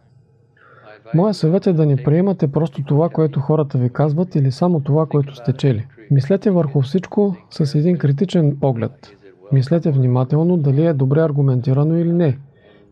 Моя 1.14 1.34
съвет 1.34 1.66
е 1.66 1.72
да 1.72 1.86
не 1.86 1.96
приемате 1.96 2.52
просто 2.52 2.82
това, 2.84 3.08
което 3.08 3.40
хората 3.40 3.78
ви 3.78 3.90
казват 3.90 4.34
или 4.34 4.52
само 4.52 4.80
това, 4.80 5.06
което 5.06 5.34
сте 5.36 5.52
чели. 5.52 5.86
Мислете 6.10 6.50
върху 6.50 6.80
всичко 6.80 7.36
с 7.50 7.74
един 7.74 7.98
критичен 7.98 8.56
поглед. 8.60 9.16
Мислете 9.52 9.90
внимателно 9.90 10.56
дали 10.56 10.86
е 10.86 10.92
добре 10.92 11.20
аргументирано 11.20 11.98
или 11.98 12.12
не. 12.12 12.38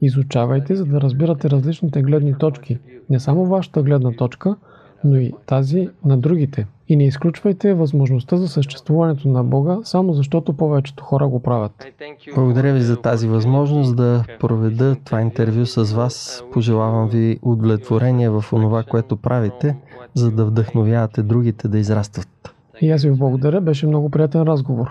Изучавайте, 0.03 0.75
за 0.75 0.85
да 0.85 1.01
разбирате 1.01 1.51
различните 1.51 2.03
гледни 2.03 2.35
точки. 2.39 2.79
Не 3.11 3.21
само 3.21 3.47
вашата 3.47 3.83
гледна 3.83 4.13
точка, 4.13 4.57
но 5.05 5.17
и 5.17 5.33
тази 5.47 5.89
на 6.05 6.19
другите. 6.19 6.67
И 6.89 6.97
не 6.97 7.05
изключвайте 7.05 7.75
възможността 7.75 8.37
за 8.37 8.49
съществуването 8.49 9.29
на 9.29 9.45
Бога, 9.45 9.79
само 9.85 10.13
защото 10.13 10.53
повечето 10.53 11.05
хора 11.05 11.29
го 11.29 11.41
правят. 11.41 11.87
Благодаря 12.35 12.73
ви 12.73 12.81
за 12.81 12.97
тази 12.97 13.29
възможност 13.29 13.97
да 13.97 14.25
проведа 14.41 14.97
това 15.05 15.21
интервю 15.21 15.67
с 15.67 15.93
вас. 15.93 16.45
Пожелавам 16.53 17.09
ви 17.09 17.39
удовлетворение 17.43 18.31
в 18.31 18.45
онова, 18.53 18.83
което 18.83 19.17
правите, 19.17 19.77
за 20.15 20.31
да 20.31 20.45
вдъхновявате 20.45 21.23
другите 21.23 21.69
да 21.69 21.79
израстват. 21.79 22.55
И 22.81 22.91
аз 22.91 23.03
ви 23.03 23.11
благодаря, 23.11 23.61
беше 23.61 23.87
много 23.87 24.11
приятен 24.11 24.43
разговор. 24.43 24.91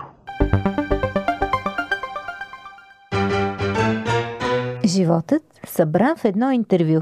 Животът 4.84 5.42
събран 5.66 6.16
в 6.16 6.24
едно 6.24 6.50
интервю. 6.50 7.00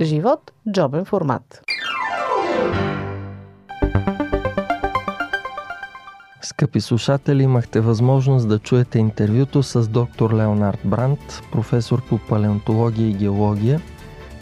Живот– 0.00 0.52
джобен 0.72 1.04
формат. 1.04 1.62
Скъпи 6.42 6.80
слушатели, 6.80 7.42
имахте 7.42 7.80
възможност 7.80 8.48
да 8.48 8.58
чуете 8.58 8.98
интервюто 8.98 9.62
с 9.62 9.88
доктор 9.88 10.34
Леонард 10.34 10.78
Брандт, 10.84 11.42
професор 11.52 12.02
по 12.08 12.18
палеонтология 12.28 13.08
и 13.08 13.12
геология. 13.12 13.80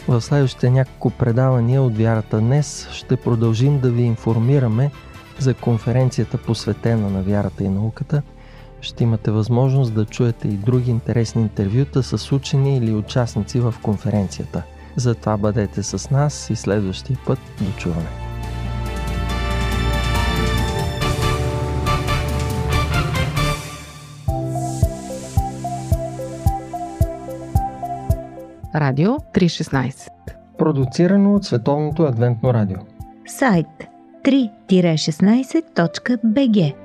В 0.07 0.21
следващите 0.21 0.69
няколко 0.69 1.09
предавания 1.09 1.81
от 1.81 1.97
Вярата 1.97 2.39
днес 2.39 2.89
ще 2.91 3.15
продължим 3.15 3.79
да 3.79 3.91
ви 3.91 4.03
информираме 4.03 4.91
за 5.39 5.53
конференцията 5.53 6.37
посветена 6.37 7.09
на 7.09 7.21
вярата 7.21 7.63
и 7.63 7.69
науката. 7.69 8.21
Ще 8.81 9.03
имате 9.03 9.31
възможност 9.31 9.93
да 9.93 10.05
чуете 10.05 10.47
и 10.47 10.51
други 10.51 10.91
интересни 10.91 11.41
интервюта 11.41 12.03
с 12.03 12.31
учени 12.31 12.77
или 12.77 12.93
участници 12.93 13.59
в 13.59 13.75
конференцията. 13.81 14.63
Затова 14.95 15.37
бъдете 15.37 15.83
с 15.83 16.09
нас 16.09 16.49
и 16.49 16.55
следващия 16.55 17.17
път 17.25 17.39
до 17.61 17.71
чуване. 17.77 18.09
Радио 28.75 29.11
316 29.11 30.07
Продуцирано 30.57 31.35
от 31.35 31.45
Световното 31.45 32.03
адвентно 32.03 32.53
радио. 32.53 32.77
Сайт 33.27 33.67
3-16.bg 34.23 36.82